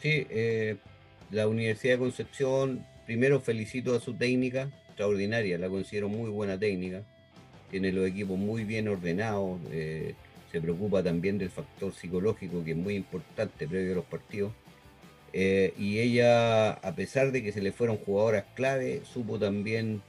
[0.00, 0.76] Sí, eh,
[1.30, 7.02] la Universidad de Concepción, primero felicito a su técnica, extraordinaria, la considero muy buena técnica,
[7.70, 10.14] tiene los equipos muy bien ordenados, eh,
[10.50, 14.52] se preocupa también del factor psicológico que es muy importante previo a los partidos.
[15.32, 20.00] Eh, y ella, a pesar de que se le fueron jugadoras clave, supo también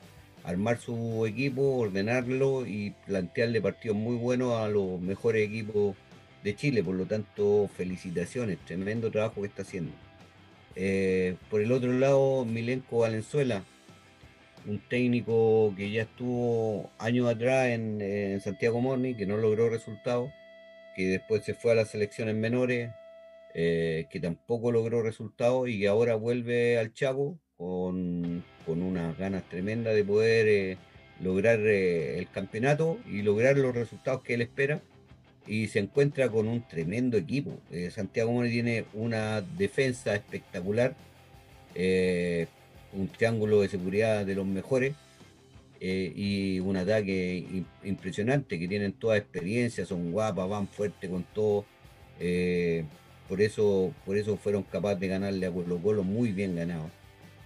[0.43, 5.95] armar su equipo, ordenarlo y plantearle partidos muy buenos a los mejores equipos
[6.43, 6.83] de Chile.
[6.83, 9.91] Por lo tanto, felicitaciones, tremendo trabajo que está haciendo.
[10.75, 13.63] Eh, por el otro lado, Milenko Valenzuela,
[14.67, 20.31] un técnico que ya estuvo años atrás en, Santiago Morni, que no logró resultados,
[20.95, 22.91] que después se fue a las selecciones menores,
[23.53, 29.95] eh, que tampoco logró resultados y que ahora vuelve al Chaco con, unas ganas tremendas
[29.95, 30.77] de poder eh,
[31.21, 34.81] lograr eh, el campeonato y lograr los resultados que él espera.
[35.47, 37.59] Y se encuentra con un tremendo equipo.
[37.89, 40.93] Santiago Morni tiene una defensa espectacular
[42.93, 44.95] un triángulo de seguridad de los mejores
[45.81, 51.65] eh, y un ataque impresionante que tienen toda experiencia, son guapas, van fuerte con todo.
[52.19, 52.83] Eh,
[53.29, 56.89] por eso, por eso fueron capaces de ganarle a Colo Colo muy bien ganado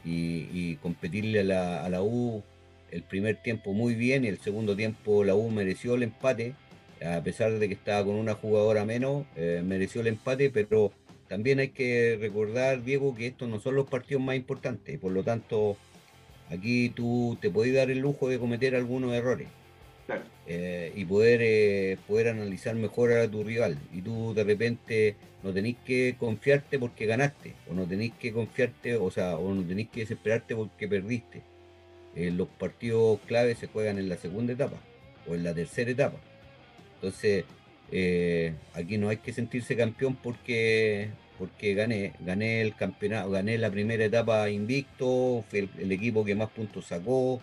[0.05, 2.43] y, competirle a la, a la, U
[2.91, 6.55] el primer tiempo muy bien y el segundo tiempo la U mereció el empate,
[7.05, 10.91] a pesar de que estaba con una jugadora menos, eh, mereció el empate, pero
[11.33, 15.23] también hay que recordar, Diego, que estos no son los partidos más importantes, por lo
[15.23, 15.77] tanto,
[16.51, 19.47] aquí tú te podés dar el lujo de cometer algunos errores.
[20.45, 23.79] Eh, y poder, eh, poder analizar mejor a tu rival.
[23.91, 28.97] Y tú de repente no tenés que confiarte porque ganaste, o no tenés que confiarte,
[28.97, 31.41] o sea, o no tenés que desesperarte porque perdiste.
[32.15, 34.77] Eh, los partidos claves se juegan en la segunda etapa
[35.27, 36.19] o en la tercera etapa.
[36.95, 37.45] Entonces,
[38.75, 44.05] aquí no hay que sentirse campeón porque, porque gané, gané el campeonato, gané la primera
[44.05, 47.41] etapa invicto, fue el, equipo que más puntos sacó,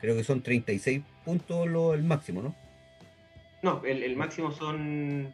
[0.00, 2.54] creo que son 36 puntos lo, el máximo, ¿no?
[3.62, 5.32] No, el, máximo son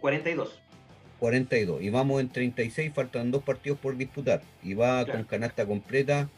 [0.00, 0.62] 42.
[1.18, 6.28] 42, y vamos en 36, faltan dos partidos por disputar, y va con canasta completa,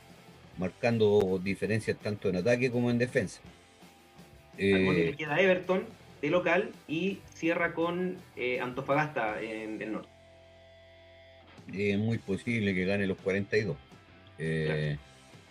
[0.59, 3.41] marcando diferencias tanto en ataque como en defensa.
[4.59, 5.85] Eh, queda Everton
[6.21, 10.10] de local y cierra con eh, Antofagasta en el norte
[11.75, 13.77] es muy posible que gane los 42.
[14.39, 14.97] Eh,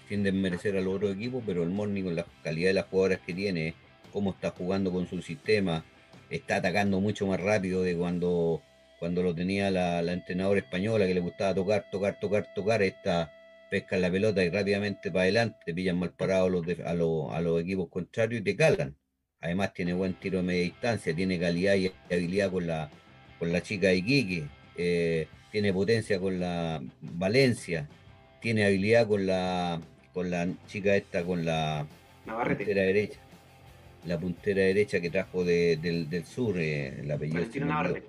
[0.08, 3.34] sin desmerecer al otro equipo, pero el Morning con la calidad de las jugadoras que
[3.34, 3.76] tiene,
[4.12, 5.86] cómo está jugando con su sistema,
[6.32, 8.62] está atacando mucho más rápido de cuando,
[9.00, 13.32] cuando lo tenía la, entrenadora española que le gustaba tocar, tocar, tocar, tocar, esta
[13.70, 17.90] pesca la pelota y rápidamente para adelante, pillan mal parados los a, a los equipos
[17.90, 18.96] contrarios y te calan.
[19.42, 22.90] Además tiene buen tiro de media distancia, tiene calidad y habilidad con la,
[23.38, 24.48] con la chica de Iquique.
[24.76, 27.88] Eh, tiene potencia con la Valencia,
[28.42, 29.82] tiene habilidad con la
[30.14, 31.86] con la chica esta, con la
[32.26, 33.20] puntera derecha.
[34.06, 37.66] La puntera derecha que trajo del, sur, eh, la apellido.
[37.66, 38.08] Navarrete.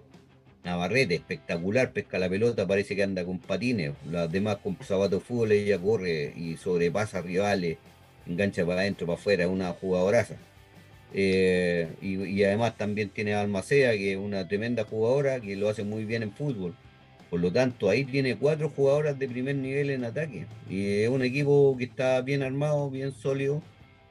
[0.64, 3.92] Navarrete, espectacular, pesca la pelota, parece que anda con patines.
[4.10, 7.78] Las demás con zapatos de fútbol, ella corre y sobrepasa rivales.
[8.26, 10.36] engancha para adentro, para afuera, es una jugadoraza.
[11.12, 15.82] Eh, y, además también tiene a Almacea, que es una tremenda jugadora, que lo hace
[15.82, 16.74] muy bien en fútbol.
[17.30, 20.46] Por lo tanto, ahí tiene cuatro jugadoras de primer nivel en ataque.
[20.68, 23.62] Y es un equipo que está bien armado, bien sólido,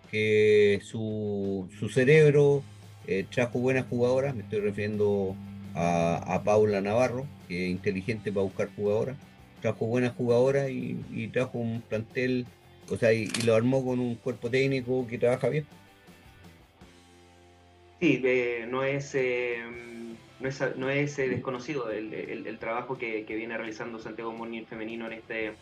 [0.10, 2.64] que su, cerebro
[3.08, 4.34] eh, trajo buenas jugadoras.
[4.36, 5.36] Me estoy refiriendo
[5.76, 9.18] a, Paula Navarro, que es inteligente para buscar jugadoras.
[9.62, 12.46] Trajo buenas jugadoras y, trajo un plantel,
[12.90, 15.66] o sea, y lo armó con un cuerpo técnico que trabaja bien.
[18.00, 19.58] Sí, eh, no es, eh,
[20.40, 25.14] no es, no es eh, desconocido el, trabajo que, viene realizando Santiago Morning femenino en,
[25.14, 25.54] este,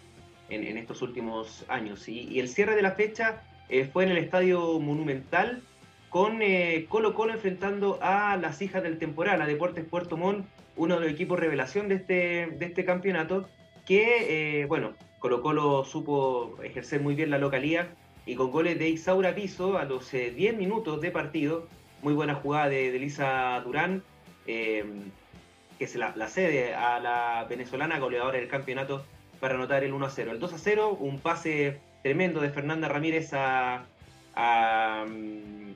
[0.49, 2.07] en, estos últimos años.
[2.07, 3.43] Y, el cierre de la fecha
[3.91, 5.61] fue en el Estadio Monumental
[6.09, 6.39] con
[6.87, 10.45] Colo Colo enfrentando a las hijas del temporal, a Deportes Puerto Montt,
[10.77, 13.49] uno de los equipos revelación de este, de este campeonato,
[13.85, 17.89] que, bueno, Colo Colo supo ejercer muy bien la localía
[18.25, 21.67] y con goles de Isaura Piso a los 10 minutos de partido
[22.01, 24.03] muy buena jugada de, Elisa Durán,
[24.47, 24.85] eh,
[25.77, 29.05] que se la, cede a la venezolana goleadora del campeonato
[29.39, 30.31] para anotar el 1 0.
[30.31, 33.85] El 2 0, un pase tremendo de Fernanda Ramírez a,
[35.05, 35.73] um,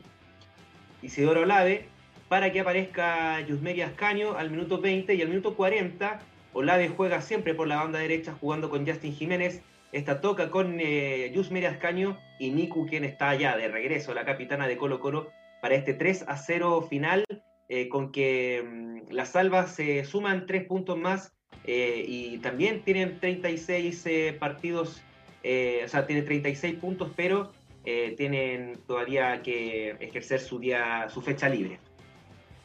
[1.01, 1.86] Isidoro Olave
[2.30, 6.19] para que aparezca Yusmeri Ascaño al minuto 20 y al minuto 40
[6.53, 9.61] Olave juega siempre por la banda derecha jugando con Justin Jiménez.
[9.91, 14.67] Esta toca con eh, Yusmeri Ascaño y Niku, quien está allá de regreso, la capitana
[14.67, 17.26] de Colo Colo, para este 3 a 0 final,
[17.74, 21.32] eh, con que mm, las salvas se suman tres puntos más
[21.63, 25.01] eh, y también tienen 36 eh, partidos,
[25.41, 27.53] o sea, tienen 36 puntos, pero
[27.84, 31.80] tienen todavía que ejercer su, día, su fecha libre.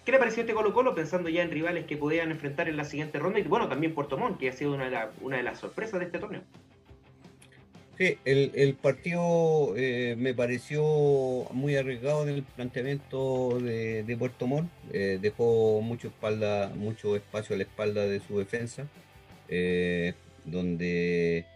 [0.05, 2.85] ¿Qué le pareció este Colo Colo pensando ya en rivales que podían enfrentar en la
[2.85, 3.39] siguiente ronda?
[3.39, 6.19] Y bueno, también Puerto Montt, que ha sido una una de las sorpresas de este
[6.19, 6.43] torneo.
[7.99, 10.83] Sí, el, partido eh, me pareció
[11.53, 14.71] muy arriesgado en el planteamiento de, Puerto Montt.
[14.93, 18.87] Eh, dejó mucho, espalda, mucho espacio a la espalda de su defensa,
[19.49, 20.13] eh,
[20.45, 21.47] donde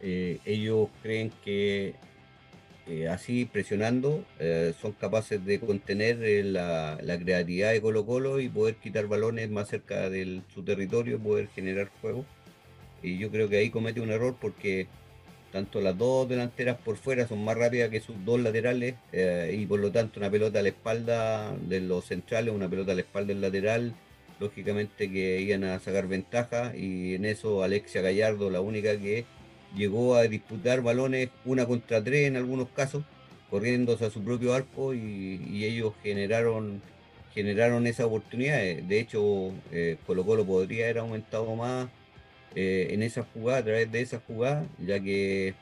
[0.00, 1.94] ellos creen que
[3.10, 4.24] así presionando
[4.80, 6.16] son capaces de contener
[6.46, 11.48] la, creatividad de Colo Colo y poder quitar balones más cerca de su territorio, poder
[11.48, 12.24] generar juego.
[13.02, 14.88] Y yo creo que ahí comete un error porque
[15.52, 19.66] tanto las dos delanteras por fuera son más rápidas que sus dos laterales eh, y
[19.66, 23.00] por lo tanto una pelota a la espalda de los centrales, una pelota a la
[23.00, 23.94] espalda del lateral,
[24.40, 29.24] lógicamente que iban a sacar ventaja y en eso Alexia Gallardo, la única que
[29.74, 33.04] llegó a disputar balones una contra tres en algunos casos,
[33.50, 36.82] corriéndose a su propio arco y, ellos generaron
[37.34, 38.58] generaron esa oportunidad.
[38.58, 41.88] De hecho, eh, Colo Colo podría haber aumentado más
[42.54, 45.54] eh, en esa jugada, a través de esa jugada, ya que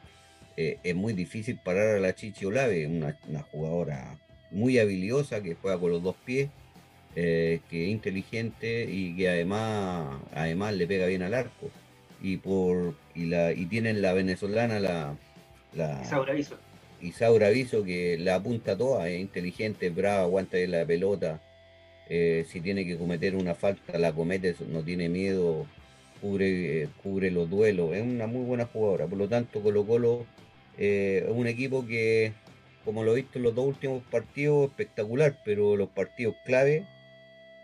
[0.57, 4.19] eh, es muy difícil parar a la Chichi Olave, una, una jugadora
[4.51, 6.49] muy habilidosa que juega con los dos pies,
[7.17, 11.71] eh, que es inteligente y que además, además le pega bien al arco.
[12.23, 15.17] Y por y la y tienen la venezolana la,
[15.75, 16.57] la Isaura Viso.
[17.03, 21.43] Isaura Viso que la apunta toda, es inteligente, brava, aguanta de la pelota.
[22.09, 25.67] si tiene que cometer una falta, la comete, no tiene miedo
[26.21, 30.27] cubre, cubre los duelos, es una muy buena jugadora, por lo tanto Colo Colo
[30.79, 32.33] eh, es un equipo que,
[32.85, 36.87] como lo he visto en los dos últimos partidos, espectacular, pero los partidos clave,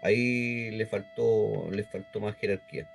[0.02, 2.88] ahí le faltó, le faltó más jerarquía.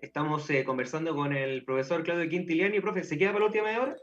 [0.00, 2.80] Estamos eh, conversando con el profesor Claudio Quintiliani.
[2.80, 3.96] Profe, ¿se queda para la última hora?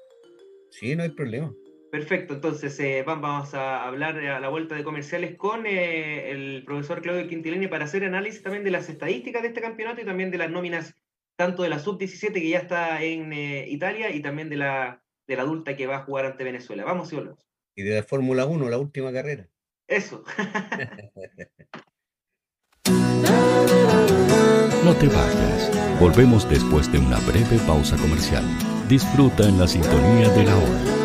[0.69, 1.53] Sí, no hay problema.
[1.95, 7.01] Perfecto, entonces eh, vamos a hablar a la vuelta de comerciales con eh, el profesor
[7.01, 10.37] Claudio Quintileni para hacer análisis también de las estadísticas de este campeonato y también de
[10.37, 10.93] las nóminas
[11.37, 15.37] tanto de la sub-17 que ya está en eh, Italia y también de la, de
[15.37, 16.83] la adulta que va a jugar ante Venezuela.
[16.83, 17.47] Vamos y volvemos.
[17.77, 19.47] Y de la Fórmula 1, la última carrera.
[19.87, 20.25] Eso.
[24.83, 25.71] no te vayas.
[26.01, 28.43] Volvemos después de una breve pausa comercial.
[28.89, 31.04] Disfruta en la sintonía de la hora.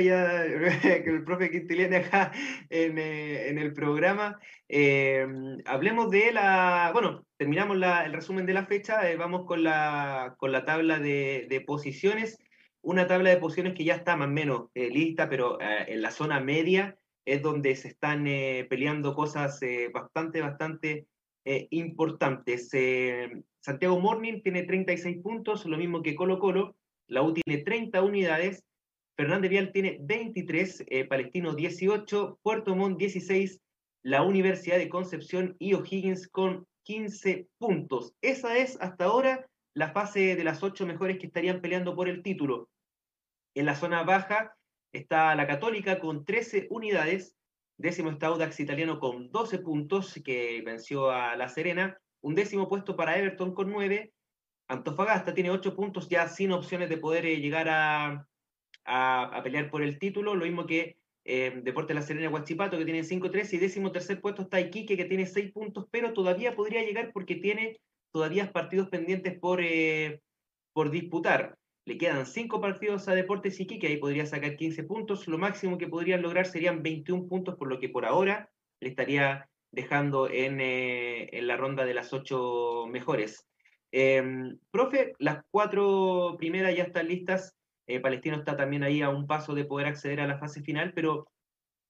[0.00, 0.44] Ya,
[0.82, 2.32] que el profe Quintiliani acá
[2.70, 4.38] en, eh, en el programa.
[4.68, 5.26] Eh,
[5.66, 10.34] hablemos de la, bueno, terminamos la, el resumen de la fecha, eh, vamos con la,
[10.38, 12.38] con la tabla de, de, posiciones,
[12.80, 16.40] una tabla de posiciones que ya está más o menos lista, pero en la zona
[16.40, 19.60] media es donde se están peleando cosas
[19.92, 21.06] bastante, bastante
[21.70, 22.70] importantes.
[23.60, 26.74] Santiago Morning tiene 36 puntos, lo mismo que Colo Colo.
[27.06, 28.64] La U tiene 30 unidades
[29.22, 33.60] Fernández Vial tiene 23, eh, Palestino 18, Puerto Montt 16,
[34.02, 38.16] la Universidad de Concepción y O'Higgins con 15 puntos.
[38.20, 42.24] Esa es hasta ahora la fase de las ocho mejores que estarían peleando por el
[42.24, 42.68] título.
[43.54, 44.56] En la zona baja
[44.92, 47.36] está la Católica con 13 unidades,
[47.78, 52.96] décimo está Audax Italiano con 12 puntos, que venció a La Serena, un décimo puesto
[52.96, 54.12] para Everton con 9,
[54.66, 58.26] Antofagasta tiene 8 puntos ya sin opciones de poder eh, llegar a,
[58.84, 63.04] a, pelear por el título, lo mismo que eh, Deporte La Serena Guachipato, que tiene
[63.04, 67.12] 5-3, y décimo tercer puesto está Iquique, que tiene 6 puntos, pero todavía podría llegar
[67.12, 67.78] porque tiene
[68.10, 70.20] todavía partidos pendientes por, eh,
[70.72, 71.56] por disputar.
[71.84, 75.88] Le quedan 5 partidos a Deportes Iquique, ahí podría sacar 15 puntos, lo máximo que
[75.88, 81.40] podrían lograr serían 21 puntos, por lo que por ahora le estaría dejando en, eh,
[81.42, 83.46] la ronda de las 8 mejores.
[83.90, 87.54] Em, profe, las cuatro primeras ya están listas
[87.86, 90.92] eh, Palestino está también ahí a un paso de poder acceder a la fase final,
[90.94, 91.28] pero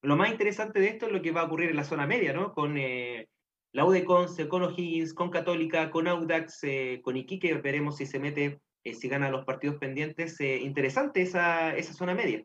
[0.02, 2.32] lo más interesante de esto es lo que va a ocurrir en la zona media,
[2.32, 2.52] ¿no?
[2.52, 3.28] Con eh,
[3.72, 8.18] la UD Conce, con O'Higgins, con Católica, con Audax, eh, con Iquique, veremos si se
[8.18, 10.40] mete, si gana los partidos pendientes.
[10.40, 12.44] interesante esa, esa zona media.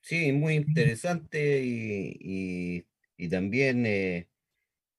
[0.00, 2.86] Sí, muy interesante y,
[3.16, 4.26] y también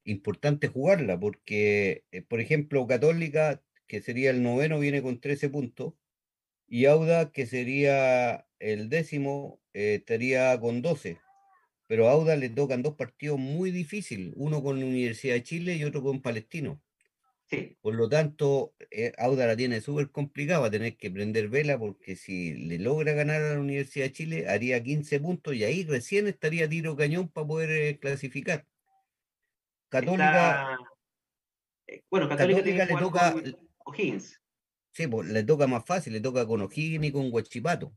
[0.03, 5.93] importante jugarla, porque, por ejemplo, Católica, que sería el noveno, viene con 13 puntos
[6.67, 11.19] y Auda, que sería el décimo, eh, estaría con 12.
[11.87, 15.75] Pero a Auda le tocan dos partidos muy difíciles, uno con la Universidad de Chile
[15.75, 16.81] y otro con Palestino.
[17.49, 17.77] Sí.
[17.79, 21.79] Por lo tanto, eh, Auda la tiene súper complicada, va a tener que prender vela
[21.79, 25.85] porque si le logra ganar a la Universidad de Chile, haría 15 puntos y ahí
[25.85, 28.65] recién estaría tiro cañón para poder eh, clasificar.
[29.87, 30.77] Católica.
[32.09, 33.33] Bueno, Católica, le toca.
[33.85, 34.41] O'Higgins.
[34.97, 37.95] Sí, pues le toca más fácil, le toca con O'Higgins y con Huachipato.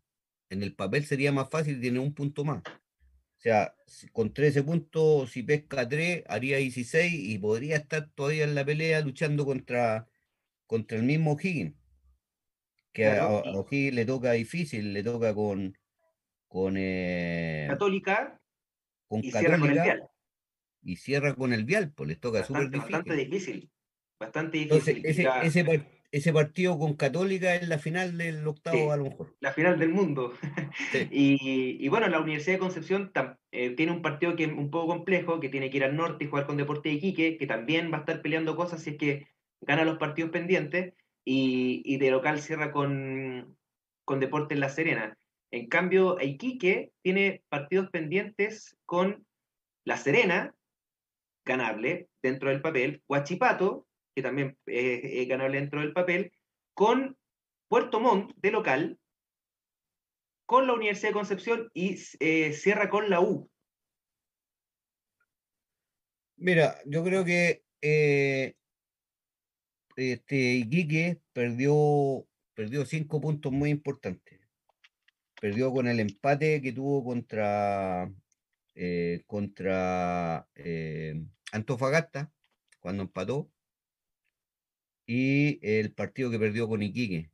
[0.50, 2.62] En el papel sería más fácil, tiene un punto más.
[2.62, 3.74] O sea,
[4.12, 9.00] con 13 puntos, si pesca 3, haría 16 y podría estar todavía en la pelea
[9.00, 10.08] luchando contra,
[10.66, 11.74] contra el mismo O'Higgins.
[12.92, 15.78] Que a, O'Higgins le toca difícil, le toca con.
[16.48, 18.38] con eh, Católica.
[19.08, 19.40] Con y Católica.
[19.40, 20.10] Cierra con el Vial.
[20.82, 22.92] Y cierra con el Vial, pues le toca súper difícil.
[22.92, 23.70] Bastante difícil.
[24.18, 24.96] Bastante difícil.
[24.98, 29.36] Entonces, ese, ese, ese partido con Católica es la final del octavo a lo mejor.
[29.40, 30.32] La final del mundo.
[31.10, 33.12] y, bueno, la Universidad de Concepción
[33.52, 36.24] eh, tiene un partido que es un poco complejo, que tiene que ir al norte
[36.24, 38.96] y jugar con Deporte de Iquique, que también va a estar peleando cosas si es
[38.96, 39.28] que
[39.60, 43.56] gana los partidos pendientes, y, de local cierra con,
[44.04, 45.16] con Deporte en La Serena.
[45.52, 49.26] En cambio, Iquique tiene partidos pendientes con
[49.84, 50.54] La Serena,
[51.44, 53.86] ganable dentro del papel, Huachipato,
[54.20, 56.32] que también es, ganable dentro del papel,
[56.74, 57.16] con
[57.68, 58.98] Puerto Montt de local,
[60.44, 63.50] con la Universidad de Concepción y eh, cierra con la U.
[66.36, 68.54] Mira, yo creo que eh,
[69.96, 74.40] este Iquique perdió, perdió cinco puntos muy importantes.
[75.40, 78.12] Perdió con el empate que tuvo contra,
[78.74, 80.46] eh, contra
[81.52, 82.30] Antofagasta,
[82.80, 83.50] cuando empató
[85.12, 87.32] y el partido que perdió con Iquique.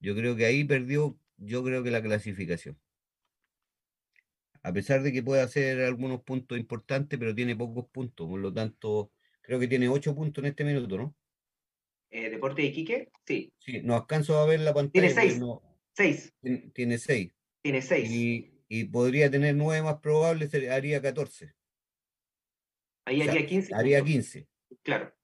[0.00, 2.76] Yo creo que ahí perdió, yo creo que la clasificación.
[4.64, 8.52] A pesar de que puede hacer algunos puntos importantes, pero tiene pocos puntos, por lo
[8.52, 11.14] tanto, creo que tiene ocho puntos en este minuto, ¿no?
[12.10, 13.12] Eh, ¿Deporte de Iquique?
[13.24, 13.52] Sí.
[13.58, 15.14] Sí, no alcanzo a ver la pantalla.
[15.14, 15.40] Tiene seis.
[15.92, 16.34] seis.
[16.74, 17.32] Tiene, seis.
[17.62, 18.10] Tiene seis.
[18.68, 21.54] Y, podría tener nueve más probables, haría 14.
[23.04, 23.74] Ahí haría 15.
[23.76, 24.48] Haría 15.
[24.82, 25.17] Claro.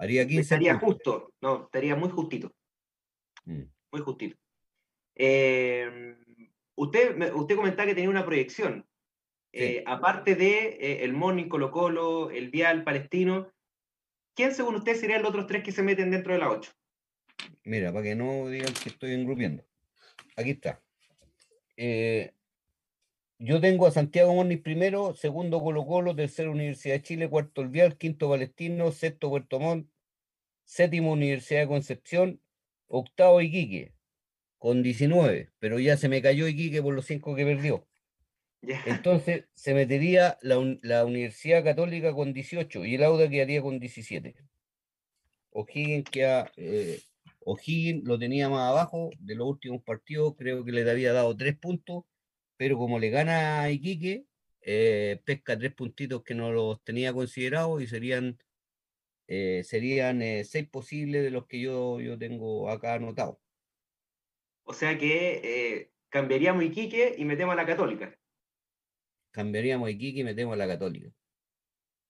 [0.00, 2.54] Haría 15 Estaría justo, no, estaría muy justito.
[3.44, 3.64] Mm.
[3.92, 4.34] Muy justito.
[5.14, 6.16] Eh,
[6.74, 8.86] usted, usted comentaba que tenía una proyección.
[9.52, 13.52] Eh, aparte de eh, el Morning, Colo Colo, el Vial, Palestino,
[14.34, 16.72] ¿quién según usted serían los otros tres que se meten dentro de la 8?
[17.64, 19.62] Mira, para que no digan que estoy engrupiendo.
[20.34, 20.80] Aquí está.
[21.76, 22.32] Eh,
[23.40, 27.68] yo tengo a Santiago Morning primero, segundo Colo Colo, tercero Universidad de Chile, cuarto El
[27.68, 29.88] Vial, quinto Palestino, sexto Puerto Montt,
[30.64, 32.42] séptimo Universidad de Concepción,
[32.86, 33.94] octavo Iquique,
[34.58, 37.88] con 19, pero ya se me cayó Iquique por los cinco que perdió.
[38.86, 40.58] Entonces se metería la,
[41.06, 44.34] Universidad Católica con 18 y el Auda quedaría con 17.
[45.52, 47.00] O'Higgins queda, eh,
[47.40, 51.56] O'Higgins lo tenía más abajo de los últimos partidos, creo que le había dado tres
[51.56, 52.04] puntos,
[52.60, 54.26] pero como le gana a Iquique,
[54.60, 58.36] eh, pesca tres puntitos que no los tenía considerados y serían
[59.28, 63.38] eh, serían seis posibles de los que yo, yo tengo acá anotados.
[64.64, 68.14] O sea que cambiaríamos Iquique y metemos a la Católica
[69.30, 71.08] cambiaríamos a Iquique y metemos a la Católica.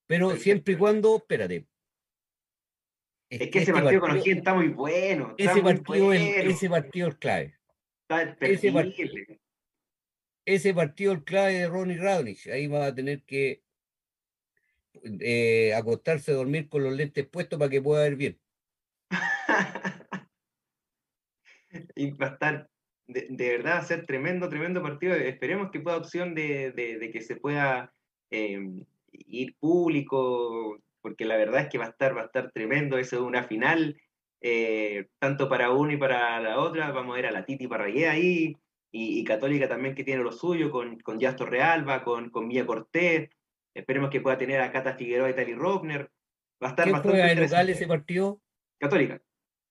[0.08, 1.68] Pero siempre y cuando, espérate.
[3.28, 5.36] Es, que, ese partido, con O'Higgins está muy bueno.
[5.38, 7.54] ese, partido ese partido es clave.
[8.40, 9.12] ese, partido,
[10.54, 12.48] ese partido es clave de Ronnie Raunich.
[12.48, 13.62] Ahí va a tener que
[15.02, 18.38] eh, acostarse a dormir con los lentes puestos para que pueda ver bien.
[21.94, 22.70] y va a estar
[23.06, 25.14] de, verdad ser tremendo, tremendo partido.
[25.14, 27.92] Esperemos que pueda opción de, que se pueda
[28.30, 32.98] em, ir público, porque la verdad es que va a estar, va a estar tremendo.
[32.98, 34.00] Eso es una final,
[34.40, 36.90] eh, tanto para uno y para la otra.
[36.92, 38.56] Vamos a ver a la Titi Parragué ahí,
[38.92, 43.30] y, Católica también que tiene lo suyo, con, con Yastor Realba, con, con Mía Cortés.
[43.74, 46.10] Esperemos que pueda tener a Cata Figueroa y Tali Ropner.
[46.62, 48.40] Va a estar ¿Quién juega en local ese partido?
[48.78, 49.22] Católica.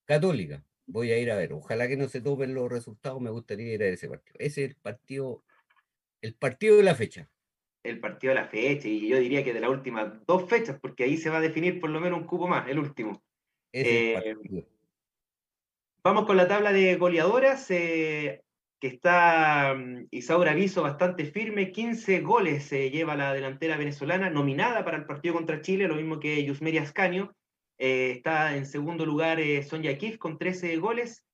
[0.05, 1.53] Católica voy a ir a ver.
[1.53, 4.35] Ojalá que no se topen los resultados, me gustaría ir a ese partido.
[4.39, 5.43] Ese es el partido,
[6.21, 7.29] el partido de la fecha.
[7.83, 11.05] El partido de la fecha, y yo diría que de las últimas dos fechas, porque
[11.05, 13.23] ahí se va a definir por lo menos un cupo más, el último.
[13.71, 14.35] Eh,
[16.03, 18.43] vamos con la tabla de goleadoras, eh,
[18.79, 24.85] que está mm, Isaura Viso bastante firme, 15 goles se lleva la delantera venezolana, nominada
[24.85, 27.35] para el partido contra Chile, lo mismo que Yusmeria Ascanio.
[27.77, 31.25] Eh, está en segundo lugar eh, Sonja Kif con 13 goles.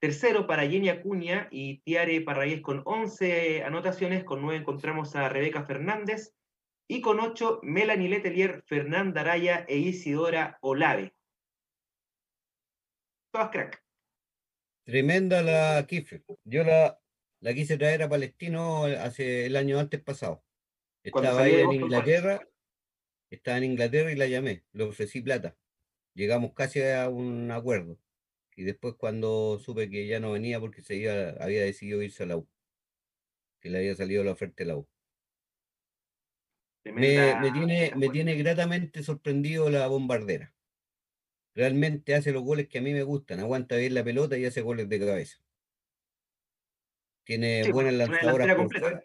[0.00, 4.24] Tercero para Jenny Acuña y Tiare Parragués con 11 anotaciones.
[4.24, 6.34] Con 9 encontramos a Rebeca Fernández.
[6.88, 11.14] Y con 8, Melanie Letelier, Fernanda Araya e Isidora Olave.
[13.30, 13.87] Todas crack.
[14.88, 16.14] Tremenda la Kif.
[16.44, 16.98] Yo la,
[17.40, 20.42] la quise traer a Palestino hace el año antes pasado.
[21.02, 22.48] Estaba ahí en Inglaterra.
[23.30, 24.64] Estaba en Inglaterra y la llamé.
[24.72, 25.54] Le ofrecí plata
[26.18, 27.96] llegamos casi a un acuerdo.
[28.56, 32.26] Y después cuando supe que ya no venía porque se iba, había decidido irse a
[32.26, 32.48] la U,
[33.60, 34.88] que le había salido la oferta de la U.
[36.84, 40.52] Me, tiene, me tiene gratamente sorprendido la bombardera.
[41.58, 43.40] Realmente hace los goles que a mí me gustan.
[43.40, 45.38] Aguanta bien la pelota y hace goles de cabeza.
[47.24, 49.04] Tiene buenas lanzadoras por fuera.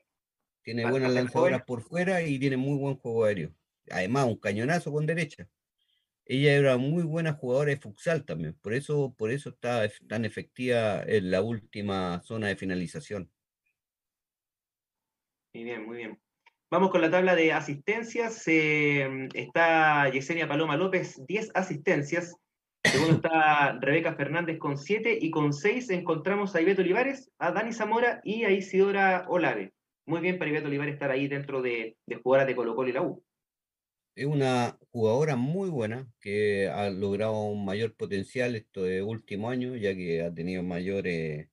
[0.61, 3.55] Tiene buenas lanzadoras por fuera y tiene muy buen juego aéreo.
[3.89, 5.49] Además, un cañonazo con derecha
[6.25, 11.03] ella era muy buena jugadora de futsal también, por eso, por eso está tan efectiva
[11.03, 13.29] en la última zona de finalización.
[15.53, 16.19] Muy bien, muy bien.
[16.71, 18.47] Vamos con la tabla de asistencias.
[18.47, 22.35] Eh, está Yesenia Paloma López, 10 asistencias.
[22.83, 27.73] Segundo está Rebeca Fernández con 7 y con 6 encontramos a Ibeto Olivares, a Dani
[27.73, 29.73] Zamora y a Isidora Olave.
[30.05, 32.93] Muy bien para Ibeto Olivares estar ahí dentro de, de jugadoras de Colo Colo y
[32.93, 33.23] la U
[34.15, 39.95] es una jugadora muy buena que ha logrado un mayor potencial estos últimos años, ya
[39.95, 41.49] que ha tenido mayor eh,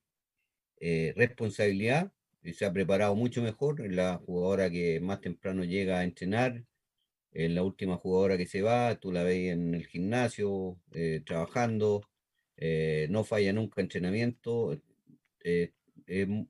[1.15, 2.11] responsabilidad
[2.43, 3.81] y se ha preparado mucho mejor.
[3.81, 6.63] Es la jugadora que más temprano llega a entrenar,
[7.31, 12.09] es la última jugadora que se va, tú la ves en el gimnasio, eh, trabajando,
[12.57, 14.79] eh, no falla nunca entrenamiento.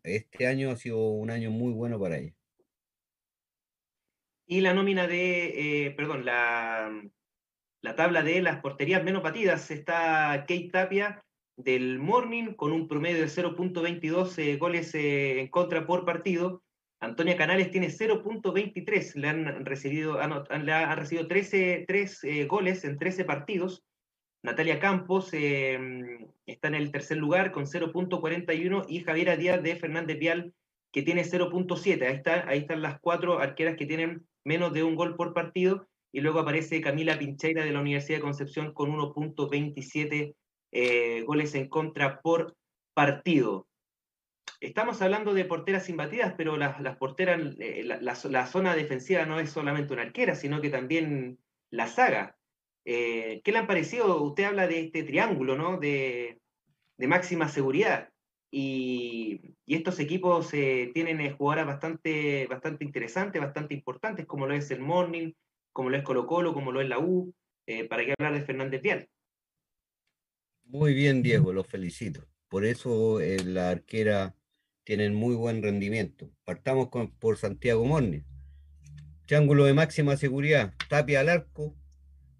[0.03, 2.34] este año ha sido un año muy bueno para ella.
[4.52, 6.91] Y la nómina de, eh, perdón, la,
[7.82, 11.24] la tabla de las porterías menos batidas está Kate Tapia
[11.56, 16.64] del Morning con un promedio de 0.22 eh, goles eh, en contra por partido.
[17.02, 23.26] Antonia Canales tiene 0.23, le han recibido, le han recibido 13, 3 goles en 13
[23.26, 23.84] partidos.
[24.44, 30.53] Natalia Campos está en el tercer lugar con 0.41 y Javiera Díaz de Fernández Vial
[30.91, 32.06] que tiene 0.7.
[32.06, 35.88] Ahí, está, ahí están las cuatro arqueras que tienen menos de un gol por partido,
[36.11, 40.36] y luego aparece Camila Pincheira de la Universidad de Concepción con 1.27
[40.73, 42.56] eh, goles en contra por
[42.94, 43.68] partido.
[44.62, 49.92] Estamos hablando de porteras imbatidas, pero las, porteras, eh, la, zona defensiva no es solamente
[49.92, 51.40] una arquera, sino que también
[51.72, 52.38] la saga.
[52.86, 54.22] Eh, ¿Qué le han parecido?
[54.22, 55.78] Usted habla de este triángulo, ¿no?
[55.78, 56.40] De,
[57.00, 58.10] máxima seguridad.
[58.52, 64.82] Y, estos equipos eh, tienen jugadoras bastante, bastante interesantes, bastante importantes, como lo es el
[64.82, 65.32] Morning,
[65.72, 67.34] como lo es Colo Colo, como lo es la U.
[67.90, 69.08] ¿Para qué hablar de Fernández Vial?
[70.66, 72.31] Muy bien, Diego, lo felicito.
[72.52, 74.36] Por eso la arquera
[74.84, 76.30] tienen muy buen rendimiento.
[76.44, 78.26] Partamos por Santiago Morne.
[79.26, 81.78] Triángulo de máxima seguridad, Tapia al arco,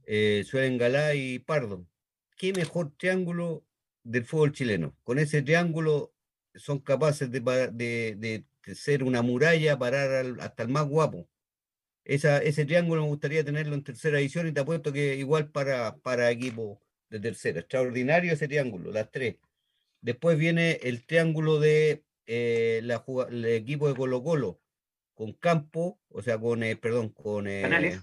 [0.06, 1.88] eh, Suelen Galá y Pardo.
[2.36, 3.64] ¿Qué mejor triángulo
[4.04, 4.98] del fútbol chileno?
[5.04, 6.14] Con ese triángulo
[6.56, 8.44] son capaces de,
[8.76, 11.30] ser una muralla, parar hasta el más guapo.
[12.04, 16.30] Ese triángulo me gustaría tenerlo en tercera edición y te apuesto que igual para, para
[16.32, 17.62] equipo de tercera.
[17.62, 19.38] Extraordinario ese triángulo, las tres.
[20.02, 24.60] Después viene el triángulo de eh, el equipo de Colo Colo
[25.14, 28.02] con Campo, o sea, con, eh, perdón, con eh, Canales.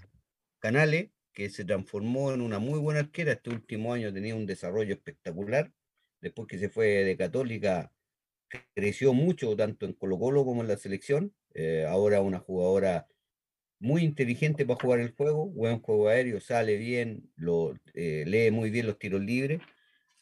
[0.59, 3.33] Canales, que se transformó en una muy buena arquera.
[3.33, 5.73] Este último año tenía un desarrollo espectacular.
[6.21, 7.91] Después que se fue de Católica,
[8.73, 11.33] creció mucho, tanto en Colo Colo como en la selección.
[11.87, 13.07] ahora una jugadora
[13.79, 18.87] muy inteligente para jugar el juego, buen juego aéreo, sale bien, lo, lee muy bien
[18.87, 19.61] los tiros libres.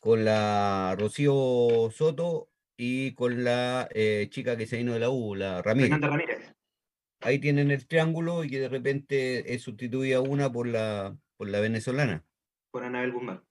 [0.07, 5.35] Con la Rocío Soto y con la eh, chica que se vino de la U,
[5.35, 5.99] la Ramírez.
[5.99, 6.55] Ramírez.
[7.19, 11.59] Ahí tienen el triángulo y que de repente es sustituida una por la, por la
[11.59, 12.23] venezolana.
[12.71, 13.43] Por Anabel Guzmán.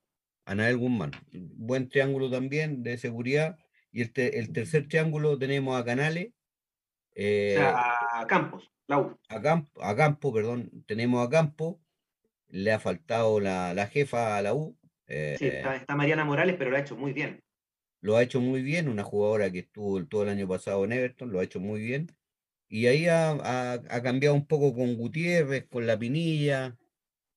[0.46, 1.10] Anabel Guzmán.
[1.30, 3.58] Buen triángulo también de seguridad.
[3.92, 6.32] Y el, el tercer triángulo tenemos a Canales.
[7.14, 9.18] Eh, a Campos, la U.
[9.28, 10.70] A, Campo, a Campo, perdón.
[10.86, 11.82] Tenemos a Campo.
[12.48, 14.74] Le ha faltado la, la jefa a la U.
[15.06, 17.40] sí, está, está Mariana Morales, pero lo ha hecho muy bien
[18.06, 21.32] lo ha hecho muy bien, una jugadora que estuvo todo el año pasado en Everton,
[21.32, 22.16] lo ha hecho muy bien.
[22.68, 26.76] Y ahí ha, cambiado un poco con Gutiérrez, con la Pinilla,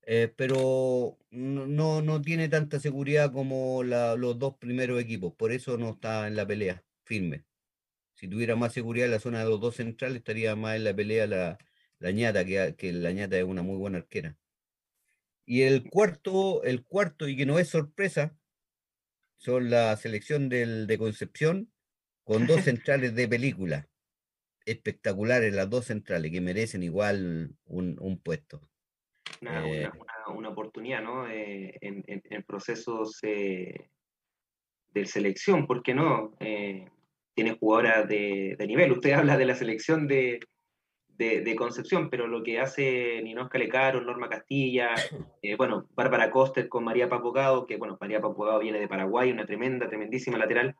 [0.03, 5.91] eh, pero no, no tiene tanta seguridad como los dos primeros equipos, por eso no
[5.91, 7.45] está en la pelea firme.
[8.15, 10.95] Si tuviera más seguridad en la zona de los dos centrales, estaría más en la
[10.95, 11.57] pelea la,
[11.99, 14.37] la ñata, que, que la ñata es una muy buena arquera.
[15.49, 18.38] Y el cuarto, el cuarto, y que no es sorpresa,
[19.38, 21.73] son la selección del, de Concepción
[22.23, 23.89] con dos centrales de película.
[24.63, 28.61] Espectaculares las dos centrales que merecen igual un, puesto.
[29.41, 29.89] Una, eh,
[30.27, 31.27] oportunidad, ¿no?
[31.27, 33.89] Eh, en, procesos eh,
[34.89, 36.38] de selección, ¿por qué no?
[37.34, 38.91] tiene jugadoras de, de, nivel.
[38.91, 40.41] Usted habla de la selección de,
[41.19, 44.95] de, Concepción, pero lo que hace Ninosca Lecaro, Norma Castilla,
[45.41, 49.45] eh, bueno, Bárbara Coster con María Papogado, que bueno, María Papogado viene de Paraguay, una
[49.45, 50.75] tremenda, tremendísima lateral.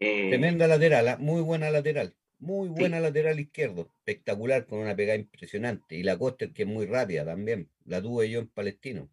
[0.00, 5.16] Eh, Tremenda lateral, ah, muy buena lateral, muy buena lateral izquierdo, espectacular, con una pegada
[5.16, 5.94] impresionante.
[5.94, 9.08] Y la Coster que es muy rápida también, la tuve yo en Palestino.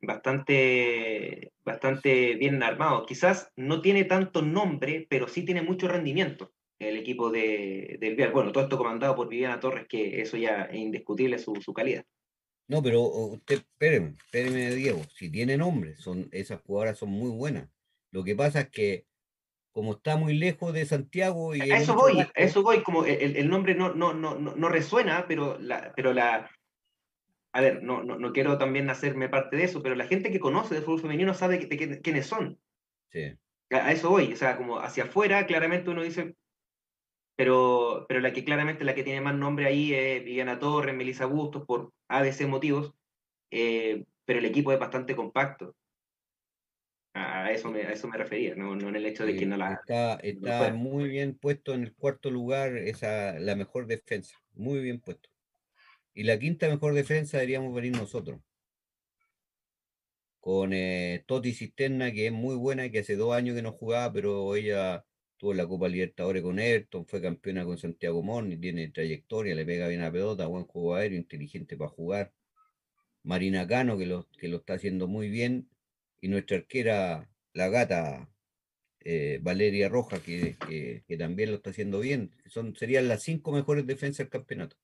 [0.00, 3.04] Bastante, bastante bien armado.
[3.06, 8.32] Quizás no tiene tanto nombre, pero sí tiene mucho rendimiento el equipo de, del Vial.
[8.32, 12.04] Bueno, todo esto comandado por Viviana Torres, que eso ya es indiscutible su, su calidad.
[12.68, 17.68] No, pero usted, espéreme, espéreme, Diego, si tiene nombre, son, esas jugadoras son muy buenas.
[18.10, 19.06] Lo que pasa es que
[19.70, 21.60] como está muy lejos de Santiago y...
[21.60, 25.26] A eso voy, a eso voy, como el, el, nombre no, no, no, no resuena,
[25.28, 26.50] pero la, pero la...
[27.52, 30.40] A ver, no, no, no quiero también hacerme parte de eso, pero la gente que
[30.40, 32.58] conoce de fútbol femenino sabe quiénes son.
[33.12, 33.38] Sí.
[33.70, 36.34] A, a eso voy, o sea, como hacia afuera, claramente uno dice,
[37.36, 41.26] pero, pero la que claramente la que tiene más nombre ahí es Viviana Torres, Melissa
[41.26, 42.94] Bustos, por ABC motivos,
[43.50, 45.76] eh, pero el equipo es bastante compacto.
[47.12, 49.56] A eso me, a eso me refería, no, no en el hecho de que no
[49.56, 49.72] la...
[49.72, 55.00] Está, está muy bien puesto en el cuarto lugar, esa la mejor defensa, muy bien
[55.00, 55.30] puesto.
[56.12, 58.40] Y la quinta mejor defensa deberíamos venir nosotros.
[60.40, 64.12] Con eh, Toti Cisterna, que es muy buena, que hace dos años que no jugaba,
[64.12, 65.04] pero ella
[65.36, 69.88] tuvo la Copa Libertadores con Everton, fue campeona con Santiago Morni, tiene trayectoria, le pega
[69.88, 72.32] bien a pelota, buen juego aéreo, inteligente para jugar.
[73.22, 75.68] Marina Cano, que lo, que lo está haciendo muy bien,
[76.20, 78.28] y nuestra arquera, la gata
[79.00, 80.56] eh, Valeria Roja, que,
[81.06, 82.32] que, también lo está haciendo bien.
[82.46, 84.76] Son, serían las cinco mejores defensas del campeonato.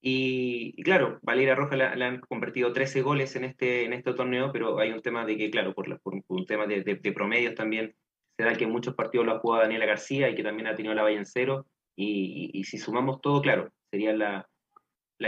[0.00, 4.78] Y, claro, Valeria Roja le, han convertido 13 goles en este, en este torneo, pero
[4.78, 7.96] hay un tema de que, claro, por, un tema de, de promedios también,
[8.36, 10.94] se da que muchos partidos lo ha jugado Daniela García y que también ha tenido
[10.94, 11.66] la valla en cero.
[11.96, 14.46] Y, si sumamos todo, claro, sería la,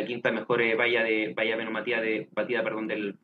[0.07, 3.19] quinta mejor eh, valla de valla de batida perdón, del,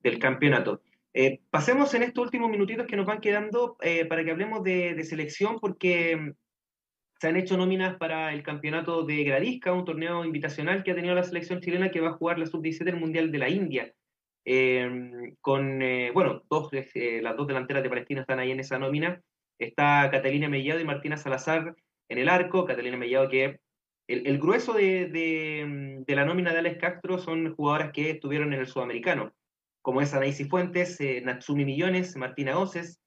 [0.00, 0.82] del campeonato.
[1.14, 4.94] Eh, pasemos en estos últimos minutitos que nos van quedando eh, para que hablemos de,
[4.94, 6.32] de, selección, porque mm,
[7.20, 11.14] se han hecho nóminas para el campeonato de Gradisca, un torneo invitacional que ha tenido
[11.14, 13.92] la selección chilena que va a jugar la sub-17 del Mundial de la India.
[14.50, 15.78] Eh, con,
[16.14, 19.20] bueno, dos, las dos delanteras de Palestina están ahí en esa nómina.
[19.58, 21.74] Está Catalina Mellado y Martina Salazar
[22.08, 22.64] en el arco.
[22.64, 23.60] Catalina Mellado que
[24.06, 25.08] el, el grueso de,
[26.06, 29.34] de, la nómina de Alex Castro son jugadoras que estuvieron en el sudamericano
[29.82, 33.00] como es Anaísi Fuentes, eh, Natsumi Millones, Martina Oces,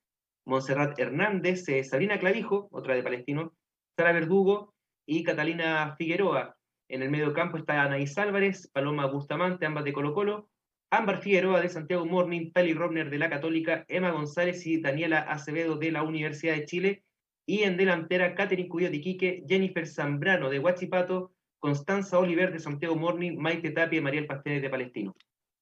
[0.46, 3.54] Montserrat Hernández, eh, Sabrina Clavijo, otra de Palestino,
[3.96, 4.74] Sara Verdugo
[5.06, 6.58] y Catalina Figueroa.
[6.90, 10.50] En el medio campo está Anaís Álvarez, Paloma Bustamante, ambas de Colo Colo,
[10.94, 15.78] Ámbar Figueroa de Santiago Morning, Tali Robner de la Católica, Emma González y Daniela Acevedo
[15.78, 17.04] de la Universidad de Chile,
[17.46, 22.98] y en delantera Catherine Cuyo de Iquique, Jennifer Zambrano de Huachipato, Constanza Oliver de Santiago
[22.98, 25.16] Morning, Maite Tapia y Mariel Pastedes de Palestino.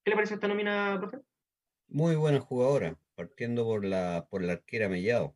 [0.03, 1.19] ¿Qué le parece esta nómina, profe?
[1.89, 5.35] Muy buena jugadora, partiendo por la, por la arquera Mellado,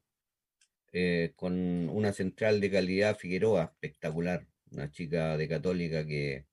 [0.91, 1.53] eh, con
[1.89, 6.47] una central de calidad Figueroa, espectacular, una chica de católica que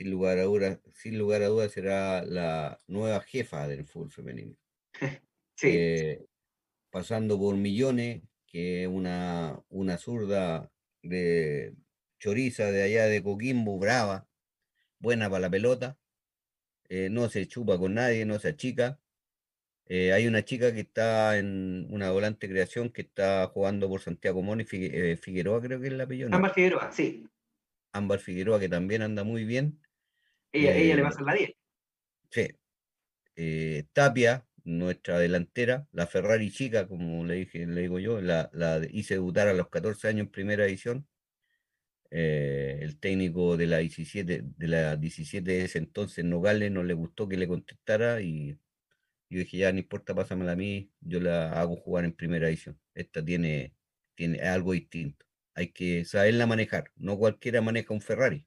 [0.00, 4.56] sin lugar a dudas, sin lugar a dudas será la nueva jefa del fútbol femenino.
[5.56, 5.68] sí.
[5.74, 6.26] Eh,
[6.88, 10.72] pasando por Millones, que es una, una zurda
[11.02, 11.74] de
[12.18, 14.26] choriza de allá de Coquimbo, brava,
[14.98, 15.98] buena para la pelota.
[16.88, 18.98] Eh, no se chupa con nadie, no se achica.
[19.84, 24.40] Eh, hay una chica que está en una volante creación que está jugando por Santiago
[24.40, 26.30] Moni, Figueroa creo que es la apellido.
[26.32, 27.28] Ámbar Figueroa, sí.
[27.92, 29.78] Ámbar Figueroa que también anda muy bien.
[30.52, 31.50] Ella, ella le va a hacer la 10.
[32.30, 32.48] Sí.
[33.92, 39.14] Tapia, nuestra delantera, la Ferrari chica, como le dije, le digo yo, la, la hice
[39.14, 41.06] debutar a los 14 años en primera edición.
[42.12, 46.94] Eh, el técnico de la 17 de la 17 de ese entonces, Nogales, no le
[46.94, 48.58] gustó que le contestara y
[49.30, 52.80] yo dije, ya no importa, pásamela a mí, yo la hago jugar en primera edición.
[52.94, 53.74] Esta tiene,
[54.16, 55.24] tiene algo distinto.
[55.54, 56.90] Hay que saberla manejar.
[56.96, 58.46] No cualquiera maneja un Ferrari.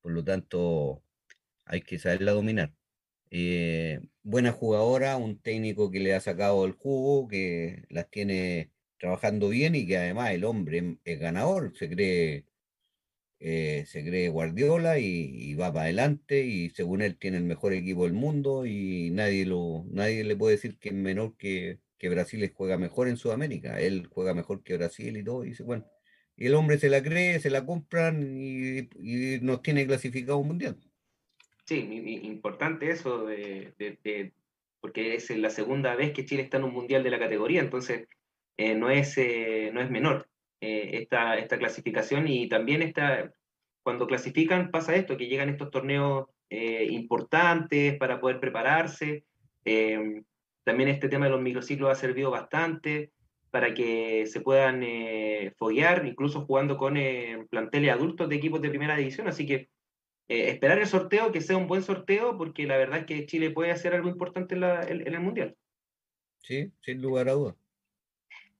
[0.00, 1.02] Por lo tanto,
[1.66, 2.74] hay que saberla dominar.
[3.30, 9.48] Eh, buena jugadora, un técnico que le ha sacado el jugo, que las tiene trabajando
[9.50, 12.46] bien y que además el hombre es ganador, se cree
[13.46, 18.04] eh, se cree Guardiola y, va para adelante y según él tiene el mejor equipo
[18.04, 22.50] del mundo y nadie, lo, nadie le puede decir que es menor que, que Brasil
[22.54, 23.80] juega mejor en Sudamérica.
[23.80, 25.44] Él juega mejor que Brasil y todo.
[25.44, 25.86] Y dice, bueno,
[26.36, 30.48] y el hombre se la cree, se la compran y, y nos tiene clasificado un
[30.48, 30.78] mundial.
[31.66, 31.76] Sí,
[32.24, 34.32] importante eso, de,
[34.80, 38.06] porque es la segunda vez que Chile está en un mundial de la categoría, entonces
[38.58, 40.28] eh, no, es, eh, no es menor.
[40.60, 43.32] Eh, esta, esta clasificación y también esta,
[43.82, 49.24] cuando clasifican pasa esto, que llegan estos torneos importantes para poder prepararse.
[49.64, 53.10] También este tema de los microciclos ha servido bastante
[53.50, 54.84] para que se puedan
[55.56, 56.94] foguear, incluso jugando con
[57.50, 59.26] planteles adultos de equipos de primera división.
[59.26, 59.68] Así que
[60.28, 63.70] esperar el sorteo, que sea un buen sorteo, porque la verdad es que Chile puede
[63.70, 65.56] hacer algo importante en, la, en el Mundial.
[66.38, 67.56] Sí, sin lugar a dudas.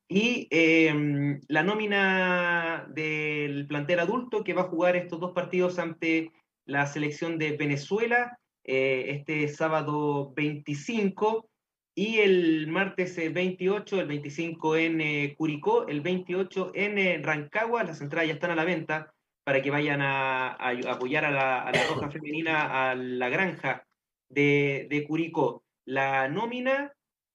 [0.09, 6.31] Y eh, la nómina del plantel adulto que va a jugar estos dos partidos ante
[6.67, 11.49] la selección de Venezuela eh, este sábado 25
[11.95, 17.85] y el martes 28, el 25 en eh, Curicó, el 28 en eh, Rancagua.
[17.85, 19.14] Las entradas ya están a la venta
[19.45, 20.55] para que vayan a,
[20.91, 23.87] apoyar a la, roja femenina a la granja
[24.29, 25.65] de, Curicó.
[25.85, 26.93] La nómina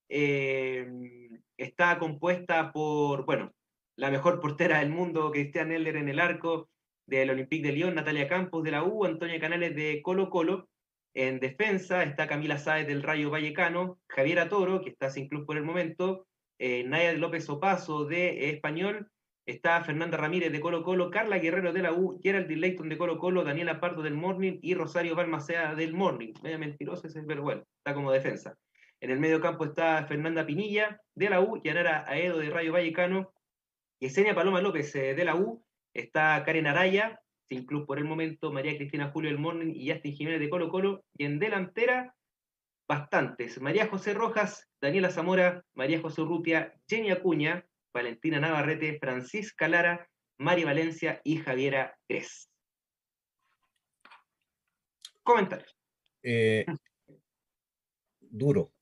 [0.10, 3.53] está compuesta por, bueno,
[3.95, 6.69] la mejor portera del mundo, Cristian Eller en el arco,
[7.06, 10.69] del Olympique de Lyon, Natalia Campos de la U, Antonia Canales de Colo Colo.
[11.14, 15.57] En defensa está Camila Sáez del Rayo Vallecano, Javiera Toro, que está sin club por
[15.57, 16.27] el momento,
[16.60, 19.10] eh, Naya López Opaso de Español,
[19.49, 23.17] está Fernanda Ramírez de Colo Colo, Carla Guerrero de la U, Gerald Leighton de Colo
[23.17, 26.34] Colo, Daniela Pardo del Morning y Rosario Balmacea del Morning.
[26.43, 28.57] Media mentiroso ese, pero bueno, está como defensa.
[29.01, 33.34] En el medio campo está Fernanda Pinilla de la U, Yanara Aedo de Rayo Vallecano,
[33.99, 35.63] Yesenia Paloma López eh, de la U,
[35.93, 40.13] está Karen Araya, sin club por el momento, María Cristina Julio del Morning y Justin
[40.13, 42.13] Jiménez de Colo Colo, y en delantera,
[42.88, 50.09] bastantes, María José Rojas, Daniela Zamora, María José Urrutia, Jenny Acuña, Valentina Navarrete, Francisca Lara,
[50.37, 52.49] Mari Valencia y Javiera Cres.
[55.23, 55.75] Comentarios.
[56.23, 56.65] Eh,
[58.19, 58.73] duro,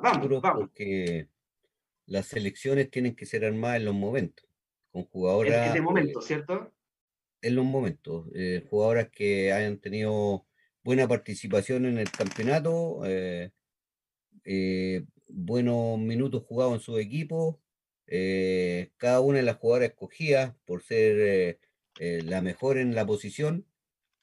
[0.00, 0.60] Vamos, vamos.
[0.60, 1.28] Porque
[2.06, 4.46] las elecciones tienen que ser armadas en los momentos,
[4.90, 5.68] con jugadoras.
[5.68, 6.72] En, de momento, ¿cierto?
[7.40, 8.26] En los momentos.
[8.34, 10.46] Eh, jugadoras que hayan tenido
[10.82, 13.50] buena participación en el campeonato, eh,
[15.28, 17.61] buenos minutos jugados en su equipo,
[18.14, 21.58] eh, cada una de las jugadoras escogidas por ser
[21.98, 23.66] la mejor en la posición.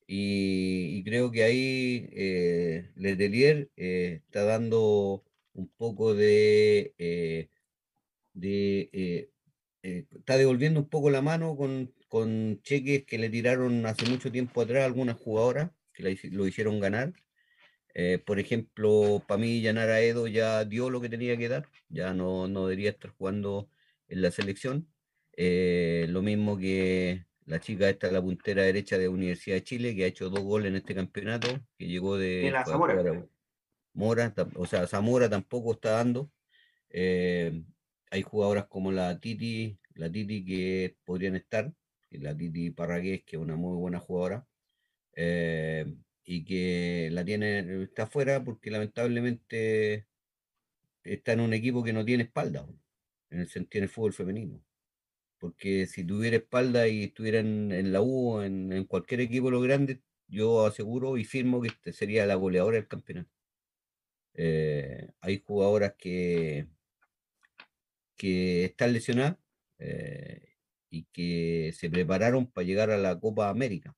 [0.07, 6.93] Y, creo que ahí eh, Letelier está dando un poco de,
[8.33, 9.29] de
[9.81, 14.61] está devolviendo un poco la mano con, con cheques que le tiraron hace mucho tiempo
[14.61, 17.13] atrás algunas jugadoras que lo hicieron ganar.
[17.93, 22.13] Eh, por ejemplo, para mí Yanara Edo ya dio lo que tenía que dar, ya
[22.13, 23.69] no, no debería estar jugando
[24.09, 24.87] en la selección.
[25.37, 30.03] Eh, lo mismo que la chica esta, la puntera derecha de Universidad de Chile, que
[30.03, 32.51] ha hecho dos goles en este campeonato, que llegó de...
[32.51, 33.25] la Zamora.
[33.93, 36.31] Mora, o sea, Zamora tampoco está dando.
[36.89, 37.63] Eh,
[38.11, 41.73] hay jugadoras como la Titi, la Titi que podrían estar,
[42.11, 44.45] la Titi Parragués, que es una muy buena jugadora,
[45.15, 45.85] eh,
[46.23, 50.07] y que la tiene, está fuera porque lamentablemente
[51.03, 52.67] está en un equipo que no tiene espalda,
[53.29, 54.61] en el sentido del fútbol femenino.
[55.39, 59.63] Porque si tuviera espalda y estuviera en, la U, en, en, cualquier equipo de los
[59.63, 63.31] grandes, yo aseguro y firmo que este sería la goleadora del campeonato.
[64.41, 66.67] Eh, hay jugadoras que,
[68.15, 69.37] que están lesionadas
[69.79, 70.55] eh,
[70.89, 73.95] y que se prepararon para llegar a la Copa América.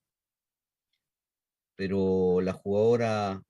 [1.75, 3.41] Pero las jugadoras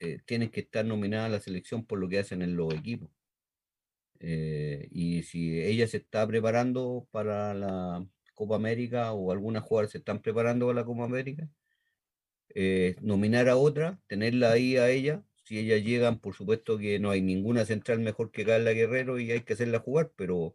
[0.00, 3.10] eh, tienen que estar nominadas a la selección por lo que hacen en los equipos.
[4.20, 9.98] Eh, y si ella se está preparando para la Copa América o algunas jugadoras se
[9.98, 11.48] están preparando para la Copa América,
[13.00, 17.22] nominar a otra, tenerla ahí a ella si ellas llegan, por supuesto que no hay
[17.22, 20.54] ninguna central mejor que Carla Guerrero y hay que hacerla jugar, pero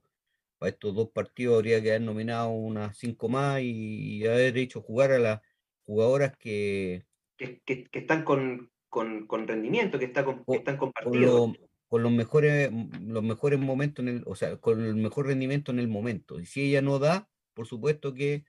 [0.57, 5.11] para estos dos partidos habría que haber nominado unas cinco más y, haber hecho jugar
[5.11, 5.41] a las
[5.83, 7.03] jugadoras que...
[7.35, 7.61] Que,
[7.91, 11.41] están con, con, con, rendimiento, que, está con, que están compartidos.
[11.41, 11.57] Con,
[12.01, 15.87] los mejores, los mejores momentos, en el, o sea, con el mejor rendimiento en el
[15.87, 16.39] momento.
[16.39, 18.45] Y si ella no da, por supuesto que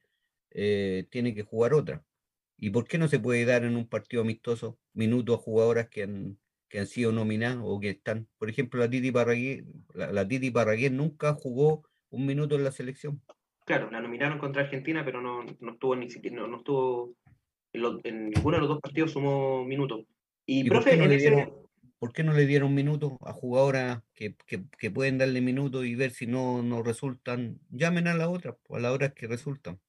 [0.50, 2.04] eh, tiene que jugar otra.
[2.58, 6.04] ¿Y por qué no se puede dar en un partido amistoso minutos a jugadoras que
[6.04, 8.26] han, que han sido nominadas o que están?
[8.38, 9.64] Por ejemplo, la Titi Parragué,
[9.94, 10.52] la, Titi
[10.90, 13.20] nunca jugó un minuto en la selección.
[13.66, 17.14] Claro, la nominaron contra Argentina, pero no, no estuvo ni siquiera, no, estuvo
[17.72, 20.06] en, ninguno de los dos partidos sumó minutos.
[20.46, 21.65] Y, profe, no le dieron,
[21.98, 26.10] ¿por qué no le dieron minutos a jugadoras que, que, pueden darle minutos y ver
[26.12, 27.60] si no, no resultan?
[27.70, 29.80] Llamen a la otra, a las horas que resultan.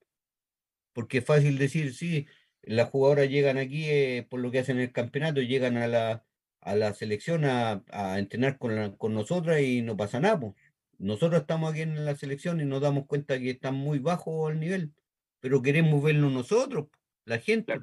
[0.92, 2.26] Porque es fácil decir, sí,
[2.62, 6.24] las jugadoras llegan aquí eh, por lo que hacen en el campeonato, llegan a la,
[6.60, 10.54] a la selección a, a entrenar con, con nosotras y no pasa nada.
[10.98, 14.60] Nosotros estamos aquí en la selección y nos damos cuenta que están muy bajos al
[14.60, 14.92] nivel,
[15.40, 16.88] pero queremos verlo nosotros,
[17.24, 17.80] la gente.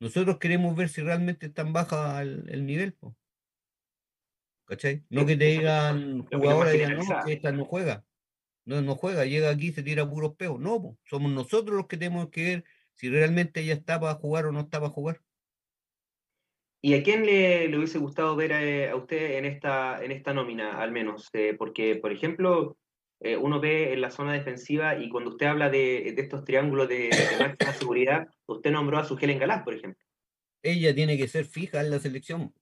[0.00, 2.96] Nosotros queremos ver si realmente están bajas el, nivel.
[4.64, 5.04] ¿Cachai?
[5.08, 8.04] No que te digan jugadores digan, no, que esta no juega.
[8.64, 10.60] No, no juega, llega aquí y se tira puros peos.
[10.60, 14.52] No, somos nosotros los que tenemos que ver si realmente ella está para jugar o
[14.52, 15.22] no está para jugar.
[16.80, 18.52] ¿Y a quién le, hubiese gustado ver
[18.90, 21.28] a, usted en esta, en esta nómina, al menos?
[21.32, 22.76] Eh, porque, por ejemplo,
[23.20, 27.10] eh, uno ve en la zona defensiva y cuando usted habla de, estos triángulos de,
[27.38, 30.04] máxima seguridad, usted nombró a su Helen Galás, por ejemplo.
[30.62, 32.54] Ella tiene que ser fija en la selección.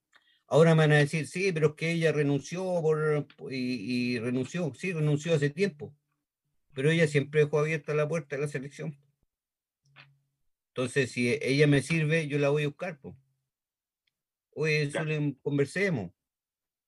[0.46, 4.72] Ahora me van a decir, sí, pero es que ella renunció por, y, y renunció,
[4.74, 5.94] sí, renunció hace tiempo.
[6.72, 8.96] Pero ella siempre dejó abierta la puerta de la selección.
[10.68, 12.98] Entonces, si ella me sirve, yo la voy a buscar.
[12.98, 13.14] pues.
[14.54, 14.90] Oye,
[15.42, 16.12] conversemos.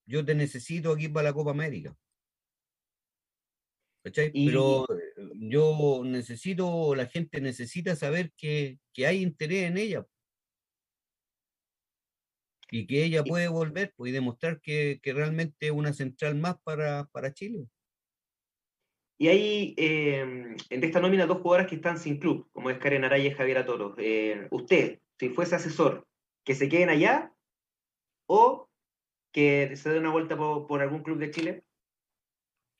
[0.05, 1.97] Yo te necesito aquí para la Copa América.
[4.03, 4.31] ¿Cachai?
[4.33, 10.07] Pero eh, yo necesito, la gente necesita saber que, hay interés en ella.
[12.71, 17.07] Y que ella puede volver pues, y demostrar que, realmente es una central más para,
[17.13, 17.67] para Chile.
[19.21, 23.05] Y hay em, en esta nómina dos jugadoras que están sin club, como es Karen
[23.05, 23.97] Araya y Javier Toro.
[23.99, 26.07] Eh, usted, si fuese asesor,
[26.45, 27.33] que se queden allá
[28.29, 28.69] o
[29.33, 31.65] que se dé una vuelta por, algún club de Chile.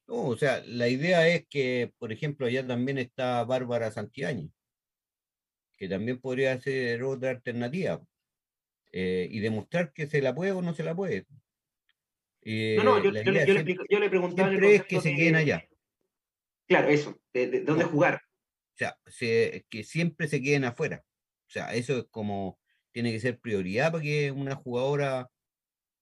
[0.09, 4.51] No, o sea, la idea es que, por ejemplo, allá también está Bárbara Santiaño,
[5.77, 8.01] que también podría ser otra alternativa
[8.91, 11.27] eh, y demostrar que se la puede o no se la puede.
[12.43, 14.51] no, no, yo, yo, le, yo le preguntaba.
[14.55, 15.69] es que se queden allá.
[16.67, 18.23] Claro, eso, de, dónde jugar.
[18.73, 18.97] O sea,
[19.69, 21.05] que siempre se queden afuera.
[21.49, 22.59] O sea, eso es como,
[22.93, 25.31] tiene que ser prioridad para que una jugadora,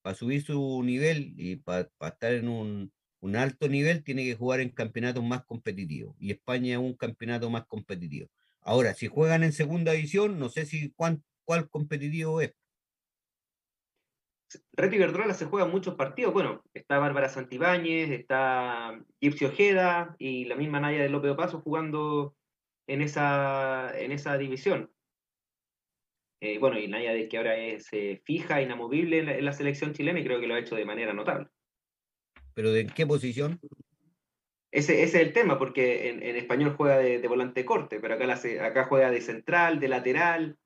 [0.03, 2.93] para subir su nivel y para, estar en un,
[3.35, 6.15] alto nivel, tiene que jugar en campeonatos más competitivos.
[6.21, 8.29] Y España es un campeonato más competitivo.
[8.61, 12.55] Ahora, si juegan en segunda división, no sé si cuál competitivo es.
[14.73, 16.33] Reto Iberdrola se juega muchos partidos.
[16.33, 22.37] Bueno, está Bárbara Santibáñez, está Gipsy Ojeda y la misma Naya de López Paso jugando
[22.87, 24.91] en esa, en esa división.
[26.41, 30.21] Eh, bueno, y Naya de que ahora es eh, fija, inamovible en la, selección chilena
[30.21, 31.49] y creo que lo ha hecho de manera notable.
[32.57, 33.61] ¿Pero de qué posición?
[34.73, 38.33] Ese, ese es el tema, porque en, español juega de, volante corte, pero acá,
[38.65, 40.57] acá juega de central, de lateral.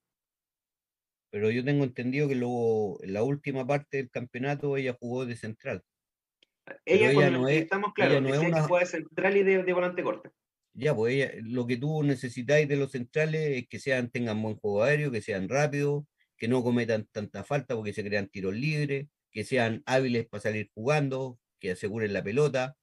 [1.31, 5.35] Pero yo tengo entendido que luego, en la última parte del campeonato, ella jugó de
[5.35, 5.83] central.
[6.85, 8.62] Ella, no es, estamos claros, no es una...
[8.62, 10.31] juega de central y de volante corte.
[10.73, 14.85] Ya, pues lo que tú necesitáis de los centrales es que sean, tengan buen juego
[14.85, 16.05] aéreo, que sean rápidos,
[16.37, 20.71] que no cometan tanta falta porque se crean tiros libres, que sean hábiles para salir
[20.73, 22.77] jugando, que aseguren la pelota,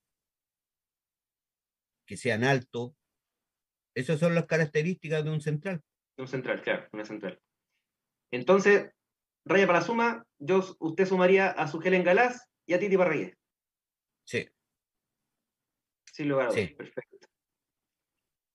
[2.06, 2.94] que sean altos.
[3.96, 5.84] Esas son las características de un central.
[6.18, 7.42] Un central, claro, una central.
[8.32, 8.92] Entonces,
[9.46, 13.36] raya para la suma, yo, usted sumaría a su Helen Galás y a Titi Parragués.
[14.26, 14.48] Sí.
[16.14, 16.68] Sin lugar a sí.
[16.68, 17.28] perfecto.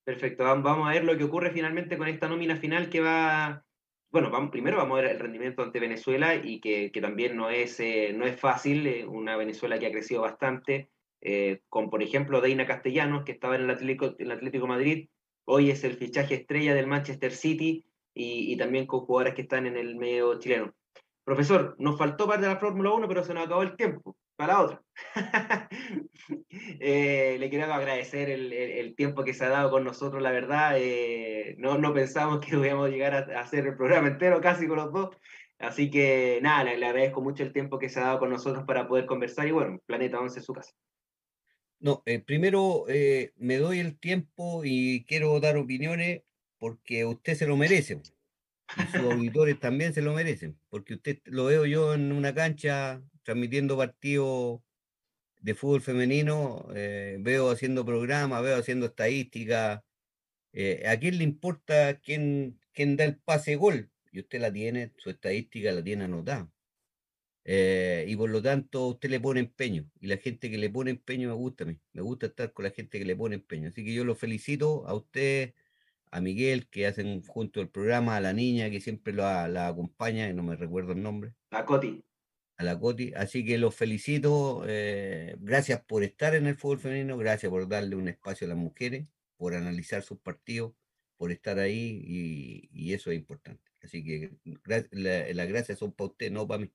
[0.05, 3.65] Perfecto, vamos a ver lo que ocurre finalmente con esta nómina final que va,
[4.13, 8.13] bueno, primero vamos a ver el rendimiento ante Venezuela y que, también no es, eh,
[8.15, 10.91] no es fácil, eh, una Venezuela que ha crecido bastante,
[11.23, 15.09] eh, con por ejemplo Deina Castellanos, que estaba en el Atlético, el Atlético Madrid,
[15.47, 19.67] hoy es el fichaje estrella del Manchester City y, y también con jugadores que están
[19.67, 20.75] en el medio chileno.
[21.25, 24.55] Profesor, nos faltó parte de la Fórmula 1, pero se nos acabó el tiempo para
[24.55, 24.83] la otra.
[26.85, 30.75] Eh, le quiero agradecer el, tiempo que se ha dado con nosotros, la verdad.
[30.79, 34.93] Eh, no, no pensamos que hubiéramos llegar a, hacer el programa entero casi con los
[34.93, 35.17] dos.
[35.59, 38.89] Así que nada, le, agradezco mucho el tiempo que se ha dado con nosotros para
[38.89, 40.73] poder conversar y bueno, Planeta 11 es su casa.
[41.81, 42.85] No, eh, primero
[43.37, 46.23] me doy el tiempo y quiero dar opiniones
[46.59, 48.01] porque usted se lo merece.
[48.77, 53.03] Y sus auditores también se lo merecen, porque usted lo veo yo en una cancha
[53.23, 54.61] transmitiendo partidos
[55.41, 59.83] de fútbol femenino, eh, veo haciendo programas, veo haciendo estadísticas.
[60.53, 63.91] Eh, ¿A quién le importa quién, quién da el pase gol?
[64.13, 66.51] Y usted la tiene, su estadística la tiene anotada.
[67.45, 69.91] Eh, y por lo tanto usted le pone empeño.
[70.01, 71.79] Y la gente que le pone empeño me gusta a mí.
[71.93, 73.69] Me gusta estar con la gente que le pone empeño.
[73.69, 75.55] Así que yo lo felicito a usted,
[76.13, 80.29] a Miguel, que hacen junto al programa, a la niña que siempre la, la acompaña,
[80.29, 81.35] y no me recuerdo el nombre.
[81.51, 82.05] A Coti
[82.57, 83.13] a la Coti.
[83.15, 84.65] Así que los felicito.
[84.67, 88.59] Eh, gracias por estar en el fútbol femenino, gracias por darle un espacio a las
[88.59, 89.07] mujeres,
[89.37, 90.75] por analizar sus partidos,
[91.17, 92.03] por estar ahí
[92.73, 93.71] y, eso es importante.
[93.83, 94.31] Así que
[94.65, 96.73] las gracias son para usted, no para mí.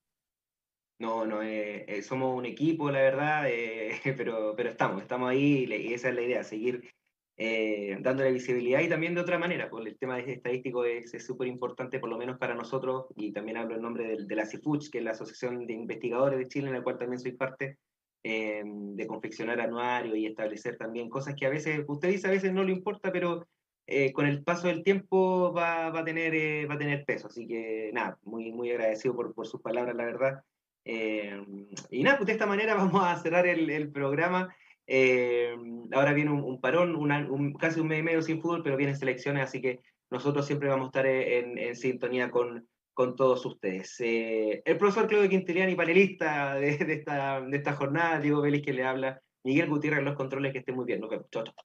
[1.00, 3.48] No, no, eh, eh, somos un equipo, la verdad,
[4.18, 6.90] pero, pero estamos, estamos ahí y esa es la idea, seguir
[7.40, 12.00] eh, dándole visibilidad y también de otra manera, porque el tema estadístico es súper importante,
[12.00, 15.04] por lo menos para nosotros, y también hablo en nombre de, la CIFUCH, que es
[15.04, 17.78] la Asociación de Investigadores de Chile, en la cual también soy parte,
[18.24, 22.52] eh, de confeccionar anuario y establecer también cosas que a veces, usted dice a veces
[22.52, 23.48] no le importa, pero
[23.86, 27.28] eh, con el paso del tiempo va, va a, tener, va a tener peso.
[27.28, 30.42] Así que nada, muy, muy agradecido por, por sus palabras, la verdad.
[30.84, 34.50] y nada, pues de esta manera vamos a cerrar el, el programa.
[34.88, 35.54] Eh,
[35.92, 39.44] ahora viene un, parón, un, casi un mes y medio sin fútbol, pero vienen selecciones,
[39.44, 44.00] así que nosotros siempre vamos a estar en, sintonía con, con, todos ustedes.
[44.00, 48.86] Eh, el profesor Claudio Quintiliani, panelista de, esta, de esta jornada, Diego Vélez que le
[48.86, 51.02] habla, Miguel Gutiérrez los controles, que esté muy bien.
[51.02, 51.28] Nos vemos.
[51.30, 51.56] Chao, chao.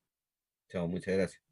[0.69, 1.43] Chao, muchas gracias.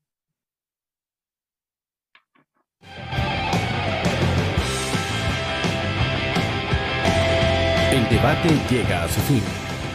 [7.92, 9.69] El debate llega a su fin